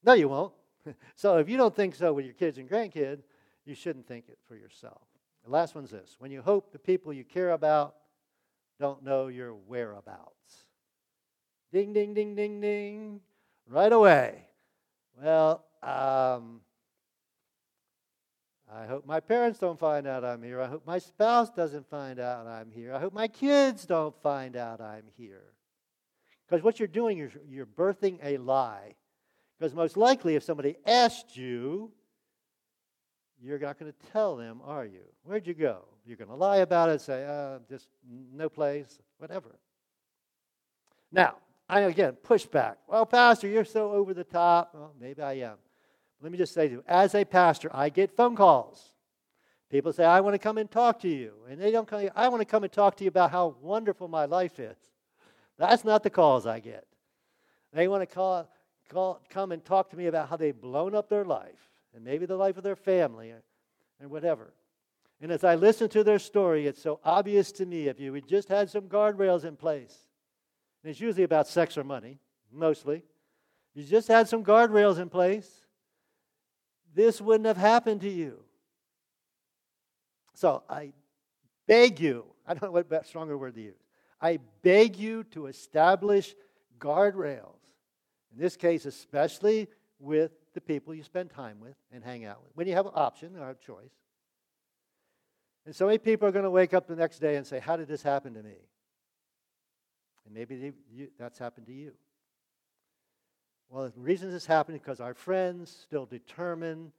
No, 0.03 0.13
you 0.13 0.29
won't. 0.29 0.53
so 1.15 1.37
if 1.37 1.49
you 1.49 1.57
don't 1.57 1.75
think 1.75 1.95
so 1.95 2.13
with 2.13 2.23
your 2.23 2.35
kids 2.35 2.59
and 2.59 2.69
grandkids, 2.69 3.23
you 3.65 3.73
shouldn't 3.73 4.07
think 4.07 4.25
it 4.29 4.37
for 4.47 4.55
yourself. 4.55 5.01
The 5.43 5.49
last 5.49 5.73
one's 5.73 5.89
this 5.89 6.17
when 6.19 6.29
you 6.29 6.43
hope 6.43 6.71
the 6.71 6.77
people 6.77 7.11
you 7.13 7.23
care 7.23 7.49
about 7.49 7.95
don't 8.79 9.03
know 9.03 9.25
your 9.25 9.55
whereabouts. 9.55 10.65
Ding, 11.71 11.93
ding, 11.93 12.13
ding, 12.13 12.35
ding, 12.35 12.61
ding. 12.61 13.21
Right 13.67 13.91
away. 13.91 14.49
Well, 15.19 15.65
um, 15.81 16.61
I 18.75 18.85
hope 18.85 19.05
my 19.05 19.19
parents 19.19 19.59
don't 19.59 19.79
find 19.79 20.07
out 20.07 20.25
I'm 20.25 20.41
here. 20.41 20.59
I 20.59 20.67
hope 20.67 20.85
my 20.87 20.97
spouse 20.97 21.51
doesn't 21.51 21.87
find 21.89 22.19
out 22.19 22.47
I'm 22.47 22.71
here. 22.71 22.93
I 22.93 22.99
hope 22.99 23.13
my 23.13 23.27
kids 23.27 23.85
don't 23.85 24.15
find 24.23 24.55
out 24.55 24.81
I'm 24.81 25.03
here. 25.15 25.43
Because 26.47 26.63
what 26.63 26.79
you're 26.79 26.87
doing 26.87 27.19
is 27.19 27.31
you're 27.47 27.67
birthing 27.67 28.19
a 28.23 28.37
lie. 28.37 28.95
Because 29.59 29.75
most 29.75 29.95
likely, 29.95 30.35
if 30.35 30.43
somebody 30.43 30.75
asked 30.87 31.37
you, 31.37 31.91
you're 33.41 33.59
not 33.59 33.77
going 33.77 33.91
to 33.91 34.11
tell 34.11 34.35
them, 34.35 34.61
are 34.65 34.85
you? 34.85 35.03
Where'd 35.23 35.45
you 35.45 35.53
go? 35.53 35.85
You're 36.05 36.17
going 36.17 36.29
to 36.29 36.35
lie 36.35 36.57
about 36.57 36.89
it, 36.89 37.01
say, 37.01 37.25
uh, 37.25 37.59
just 37.69 37.87
no 38.33 38.49
place, 38.49 38.99
whatever. 39.19 39.55
Now, 41.11 41.35
I 41.69 41.81
again 41.81 42.13
push 42.13 42.45
back. 42.45 42.77
Well, 42.87 43.05
Pastor, 43.05 43.47
you're 43.47 43.65
so 43.65 43.91
over 43.91 44.13
the 44.13 44.23
top. 44.23 44.71
Well, 44.73 44.93
maybe 44.99 45.21
I 45.21 45.33
am. 45.33 45.57
Let 46.23 46.31
me 46.31 46.37
just 46.37 46.53
say 46.53 46.69
to 46.69 46.73
you, 46.75 46.83
as 46.87 47.13
a 47.15 47.25
pastor, 47.25 47.69
I 47.73 47.89
get 47.89 48.15
phone 48.15 48.37
calls. 48.37 48.93
People 49.69 49.91
say, 49.91 50.05
I 50.05 50.21
want 50.21 50.35
to 50.35 50.39
come 50.39 50.57
and 50.57 50.71
talk 50.71 51.01
to 51.01 51.09
you. 51.09 51.33
And 51.49 51.59
they 51.59 51.69
don't 51.69 51.87
come, 51.87 52.07
I 52.15 52.29
want 52.29 52.39
to 52.39 52.45
come 52.45 52.63
and 52.63 52.71
talk 52.71 52.95
to 52.97 53.03
you 53.03 53.09
about 53.09 53.31
how 53.31 53.55
wonderful 53.61 54.07
my 54.07 54.23
life 54.23 54.57
is. 54.57 54.77
That's 55.57 55.83
not 55.83 56.01
the 56.01 56.09
calls 56.09 56.47
I 56.47 56.61
get. 56.61 56.85
They 57.73 57.89
want 57.89 58.07
to 58.07 58.15
call, 58.15 58.47
call, 58.89 59.21
come 59.29 59.51
and 59.51 59.65
talk 59.65 59.89
to 59.89 59.97
me 59.97 60.07
about 60.07 60.29
how 60.29 60.37
they've 60.37 60.59
blown 60.59 60.95
up 60.95 61.09
their 61.09 61.25
life 61.25 61.69
and 61.93 62.05
maybe 62.05 62.25
the 62.25 62.37
life 62.37 62.55
of 62.55 62.63
their 62.63 62.77
family 62.77 63.33
and 63.99 64.09
whatever. 64.09 64.53
And 65.21 65.29
as 65.29 65.43
I 65.43 65.55
listen 65.55 65.89
to 65.89 66.05
their 66.05 66.19
story, 66.19 66.67
it's 66.67 66.81
so 66.81 67.01
obvious 67.03 67.51
to 67.53 67.65
me 67.65 67.87
if 67.87 67.99
you 67.99 68.13
had 68.13 68.27
just 68.27 68.47
had 68.47 68.69
some 68.69 68.83
guardrails 68.83 69.43
in 69.43 69.57
place, 69.57 69.97
and 70.83 70.91
it's 70.91 71.01
usually 71.01 71.23
about 71.23 71.47
sex 71.47 71.77
or 71.77 71.83
money, 71.83 72.19
mostly. 72.51 73.03
You 73.73 73.83
just 73.83 74.07
had 74.07 74.29
some 74.29 74.43
guardrails 74.43 74.99
in 74.99 75.09
place, 75.09 75.62
this 76.93 77.21
wouldn't 77.21 77.45
have 77.45 77.57
happened 77.57 78.01
to 78.01 78.09
you. 78.09 78.39
So 80.33 80.63
I 80.69 80.93
beg 81.67 81.99
you, 81.99 82.25
I 82.47 82.53
don't 82.53 82.63
know 82.63 82.71
what 82.71 83.07
stronger 83.07 83.37
word 83.37 83.55
to 83.55 83.61
use. 83.61 83.79
I 84.21 84.39
beg 84.61 84.97
you 84.97 85.23
to 85.31 85.47
establish 85.47 86.33
guardrails. 86.79 87.59
In 88.33 88.41
this 88.41 88.55
case, 88.55 88.85
especially 88.85 89.67
with 89.99 90.31
the 90.53 90.61
people 90.61 90.93
you 90.93 91.03
spend 91.03 91.29
time 91.29 91.59
with 91.59 91.75
and 91.91 92.03
hang 92.03 92.25
out 92.25 92.41
with. 92.43 92.51
When 92.55 92.67
you 92.67 92.73
have 92.73 92.85
an 92.85 92.93
option 92.95 93.35
or 93.37 93.49
a 93.49 93.55
choice. 93.55 93.91
And 95.65 95.75
so 95.75 95.85
many 95.85 95.97
people 95.97 96.27
are 96.27 96.31
going 96.31 96.43
to 96.43 96.51
wake 96.51 96.73
up 96.73 96.87
the 96.87 96.95
next 96.95 97.19
day 97.19 97.35
and 97.35 97.45
say, 97.47 97.59
How 97.59 97.77
did 97.77 97.87
this 97.87 98.03
happen 98.03 98.33
to 98.33 98.43
me? 98.43 98.55
And 100.25 100.33
maybe 100.33 100.55
they, 100.57 100.71
you, 100.91 101.07
that's 101.17 101.37
happened 101.37 101.67
to 101.67 101.73
you. 101.73 101.91
Well, 103.73 103.85
the 103.89 104.01
reason 104.01 104.29
this 104.29 104.45
happened 104.45 104.75
is 104.75 104.81
because 104.83 104.99
our 104.99 105.15
friends 105.15 105.75
still 105.81 106.05
determine 106.05 106.91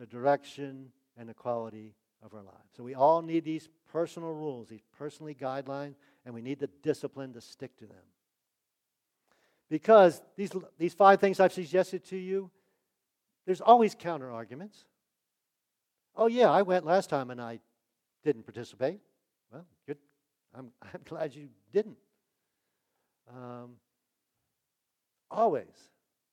the 0.00 0.06
direction 0.06 0.90
and 1.16 1.28
the 1.28 1.34
quality 1.34 1.94
of 2.24 2.34
our 2.34 2.42
lives. 2.42 2.72
So 2.76 2.82
we 2.82 2.96
all 2.96 3.22
need 3.22 3.44
these 3.44 3.68
personal 3.92 4.32
rules, 4.32 4.66
these 4.66 4.82
personally 4.98 5.36
guidelines, 5.36 5.94
and 6.26 6.34
we 6.34 6.42
need 6.42 6.58
the 6.58 6.66
discipline 6.82 7.34
to 7.34 7.40
stick 7.40 7.76
to 7.76 7.86
them. 7.86 8.02
Because 9.70 10.20
these, 10.34 10.50
these 10.76 10.92
five 10.92 11.20
things 11.20 11.38
I've 11.38 11.52
suggested 11.52 12.04
to 12.06 12.16
you, 12.16 12.50
there's 13.46 13.60
always 13.60 13.94
counter 13.94 14.32
arguments. 14.32 14.86
Oh, 16.16 16.26
yeah, 16.26 16.50
I 16.50 16.62
went 16.62 16.84
last 16.84 17.10
time 17.10 17.30
and 17.30 17.40
I 17.40 17.60
didn't 18.24 18.42
participate. 18.42 18.98
Well, 19.52 19.64
good. 19.86 19.98
I'm, 20.52 20.72
I'm 20.82 21.02
glad 21.04 21.32
you 21.36 21.48
didn't. 21.72 21.98
Um, 23.32 23.74
always. 25.30 25.68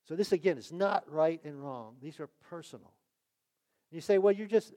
So, 0.08 0.14
this 0.14 0.32
again 0.32 0.56
is 0.56 0.72
not 0.72 1.04
right 1.10 1.40
and 1.44 1.62
wrong, 1.62 1.96
these 2.00 2.20
are 2.20 2.28
personal. 2.48 2.92
You 3.90 4.00
say, 4.00 4.18
well, 4.18 4.32
you're 4.32 4.46
just. 4.46 4.74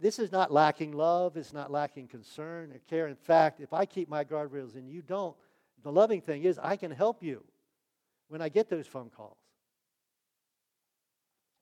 This 0.00 0.20
is 0.20 0.30
not 0.30 0.52
lacking 0.52 0.92
love. 0.92 1.36
It's 1.36 1.52
not 1.52 1.72
lacking 1.72 2.06
concern 2.06 2.70
or 2.70 2.78
care. 2.88 3.08
In 3.08 3.16
fact, 3.16 3.60
if 3.60 3.72
I 3.72 3.84
keep 3.84 4.08
my 4.08 4.22
guardrails 4.22 4.76
and 4.76 4.88
you 4.88 5.02
don't, 5.02 5.36
the 5.82 5.90
loving 5.90 6.20
thing 6.20 6.44
is 6.44 6.58
I 6.62 6.76
can 6.76 6.92
help 6.92 7.22
you 7.22 7.42
when 8.28 8.40
I 8.40 8.48
get 8.48 8.70
those 8.70 8.86
phone 8.86 9.10
calls. 9.10 9.38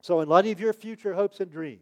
So, 0.01 0.21
in 0.21 0.29
light 0.29 0.45
of 0.45 0.59
your 0.59 0.73
future 0.73 1.13
hopes 1.13 1.39
and 1.39 1.51
dreams, 1.51 1.81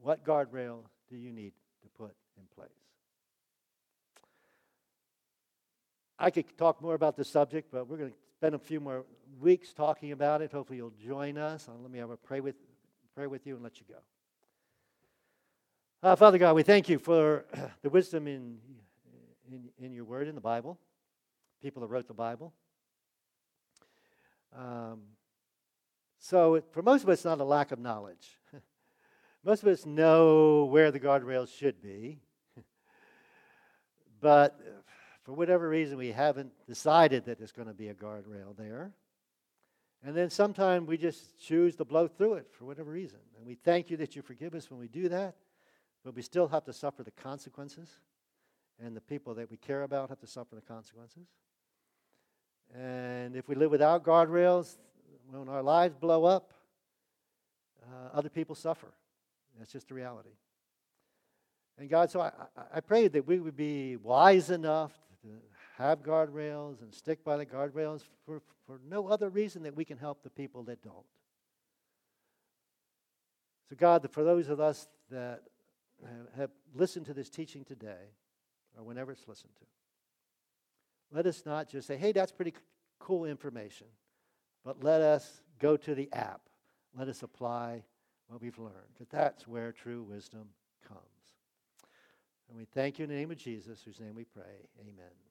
what 0.00 0.24
guardrail 0.24 0.80
do 1.08 1.16
you 1.16 1.32
need 1.32 1.52
to 1.82 1.88
put 1.96 2.14
in 2.36 2.44
place? 2.54 2.68
I 6.18 6.30
could 6.30 6.56
talk 6.56 6.80
more 6.80 6.94
about 6.94 7.16
this 7.16 7.28
subject, 7.28 7.68
but 7.72 7.88
we're 7.88 7.96
going 7.98 8.10
to 8.10 8.16
spend 8.36 8.54
a 8.54 8.58
few 8.58 8.80
more 8.80 9.06
weeks 9.40 9.72
talking 9.72 10.12
about 10.12 10.42
it. 10.42 10.52
Hopefully, 10.52 10.76
you'll 10.76 10.92
join 11.02 11.38
us. 11.38 11.68
let 11.80 11.90
me 11.90 11.98
have 11.98 12.10
a 12.10 12.18
pray 12.18 12.40
with, 12.40 12.56
pray 13.14 13.26
with 13.26 13.46
you 13.46 13.54
and 13.54 13.64
let 13.64 13.80
you 13.80 13.86
go. 13.88 13.98
Uh, 16.02 16.14
Father 16.16 16.36
God, 16.36 16.54
we 16.54 16.62
thank 16.62 16.90
you 16.90 16.98
for 16.98 17.46
the 17.82 17.88
wisdom 17.88 18.26
in, 18.26 18.58
in, 19.50 19.70
in 19.78 19.92
your 19.94 20.04
word 20.04 20.28
in 20.28 20.34
the 20.34 20.40
Bible, 20.42 20.78
people 21.62 21.80
that 21.80 21.88
wrote 21.88 22.06
the 22.08 22.14
Bible. 22.14 22.52
Um, 24.54 25.00
so, 26.18 26.62
for 26.72 26.82
most 26.82 27.04
of 27.04 27.08
us, 27.08 27.20
it's 27.20 27.24
not 27.24 27.40
a 27.40 27.44
lack 27.44 27.72
of 27.72 27.78
knowledge. 27.78 28.38
most 29.44 29.62
of 29.62 29.68
us 29.70 29.86
know 29.86 30.64
where 30.64 30.90
the 30.90 31.00
guardrails 31.00 31.56
should 31.56 31.80
be. 31.80 32.18
but 34.20 34.60
for 35.26 35.32
whatever 35.32 35.68
reason, 35.68 35.98
we 35.98 36.12
haven't 36.12 36.52
decided 36.68 37.24
that 37.24 37.36
there's 37.36 37.50
going 37.50 37.66
to 37.66 37.74
be 37.74 37.88
a 37.88 37.94
guardrail 37.94 38.56
there. 38.56 38.92
And 40.04 40.16
then 40.16 40.30
sometimes 40.30 40.86
we 40.86 40.96
just 40.96 41.36
choose 41.36 41.74
to 41.76 41.84
blow 41.84 42.06
through 42.06 42.34
it 42.34 42.46
for 42.52 42.64
whatever 42.64 42.92
reason. 42.92 43.18
And 43.36 43.44
we 43.44 43.56
thank 43.56 43.90
you 43.90 43.96
that 43.96 44.14
you 44.14 44.22
forgive 44.22 44.54
us 44.54 44.70
when 44.70 44.78
we 44.78 44.86
do 44.86 45.08
that, 45.08 45.34
but 46.04 46.14
we 46.14 46.22
still 46.22 46.46
have 46.46 46.62
to 46.66 46.72
suffer 46.72 47.02
the 47.02 47.10
consequences. 47.10 47.88
And 48.78 48.96
the 48.96 49.00
people 49.00 49.34
that 49.34 49.50
we 49.50 49.56
care 49.56 49.82
about 49.82 50.10
have 50.10 50.20
to 50.20 50.28
suffer 50.28 50.54
the 50.54 50.60
consequences. 50.60 51.26
And 52.72 53.34
if 53.34 53.48
we 53.48 53.56
live 53.56 53.72
without 53.72 54.04
guardrails, 54.04 54.76
when 55.28 55.48
our 55.48 55.62
lives 55.62 55.96
blow 55.96 56.24
up, 56.24 56.52
uh, 57.82 58.16
other 58.16 58.28
people 58.28 58.54
suffer. 58.54 58.92
That's 59.58 59.72
just 59.72 59.88
the 59.88 59.94
reality. 59.94 60.36
And 61.78 61.90
God, 61.90 62.12
so 62.12 62.20
I, 62.20 62.30
I 62.72 62.80
pray 62.80 63.08
that 63.08 63.26
we 63.26 63.40
would 63.40 63.56
be 63.56 63.96
wise 63.96 64.50
enough 64.50 64.92
have 65.76 66.02
guardrails 66.02 66.80
and 66.82 66.92
stick 66.92 67.22
by 67.24 67.36
the 67.36 67.46
guardrails 67.46 68.02
for, 68.24 68.40
for 68.66 68.80
no 68.88 69.08
other 69.08 69.28
reason 69.28 69.62
that 69.64 69.76
we 69.76 69.84
can 69.84 69.98
help 69.98 70.22
the 70.22 70.30
people 70.30 70.62
that 70.64 70.82
don't. 70.82 71.06
So, 73.68 73.76
God, 73.76 74.08
for 74.10 74.24
those 74.24 74.48
of 74.48 74.60
us 74.60 74.88
that 75.10 75.42
have 76.36 76.50
listened 76.74 77.06
to 77.06 77.14
this 77.14 77.28
teaching 77.28 77.64
today, 77.64 78.12
or 78.76 78.84
whenever 78.84 79.12
it's 79.12 79.26
listened 79.26 79.54
to, 79.56 79.66
let 81.12 81.26
us 81.26 81.44
not 81.46 81.68
just 81.68 81.86
say, 81.86 81.96
hey, 81.96 82.12
that's 82.12 82.32
pretty 82.32 82.54
cool 82.98 83.24
information, 83.24 83.86
but 84.64 84.82
let 84.82 85.00
us 85.00 85.42
go 85.58 85.76
to 85.76 85.94
the 85.94 86.12
app. 86.12 86.42
Let 86.96 87.08
us 87.08 87.22
apply 87.22 87.82
what 88.28 88.40
we've 88.40 88.58
learned, 88.58 88.72
because 88.92 89.08
that's 89.08 89.46
where 89.46 89.72
true 89.72 90.02
wisdom. 90.02 90.48
And 92.48 92.58
we 92.58 92.64
thank 92.64 92.98
you 92.98 93.04
in 93.04 93.10
the 93.10 93.16
name 93.16 93.30
of 93.30 93.38
Jesus, 93.38 93.80
whose 93.84 94.00
name 94.00 94.14
we 94.14 94.24
pray. 94.24 94.68
Amen. 94.80 95.25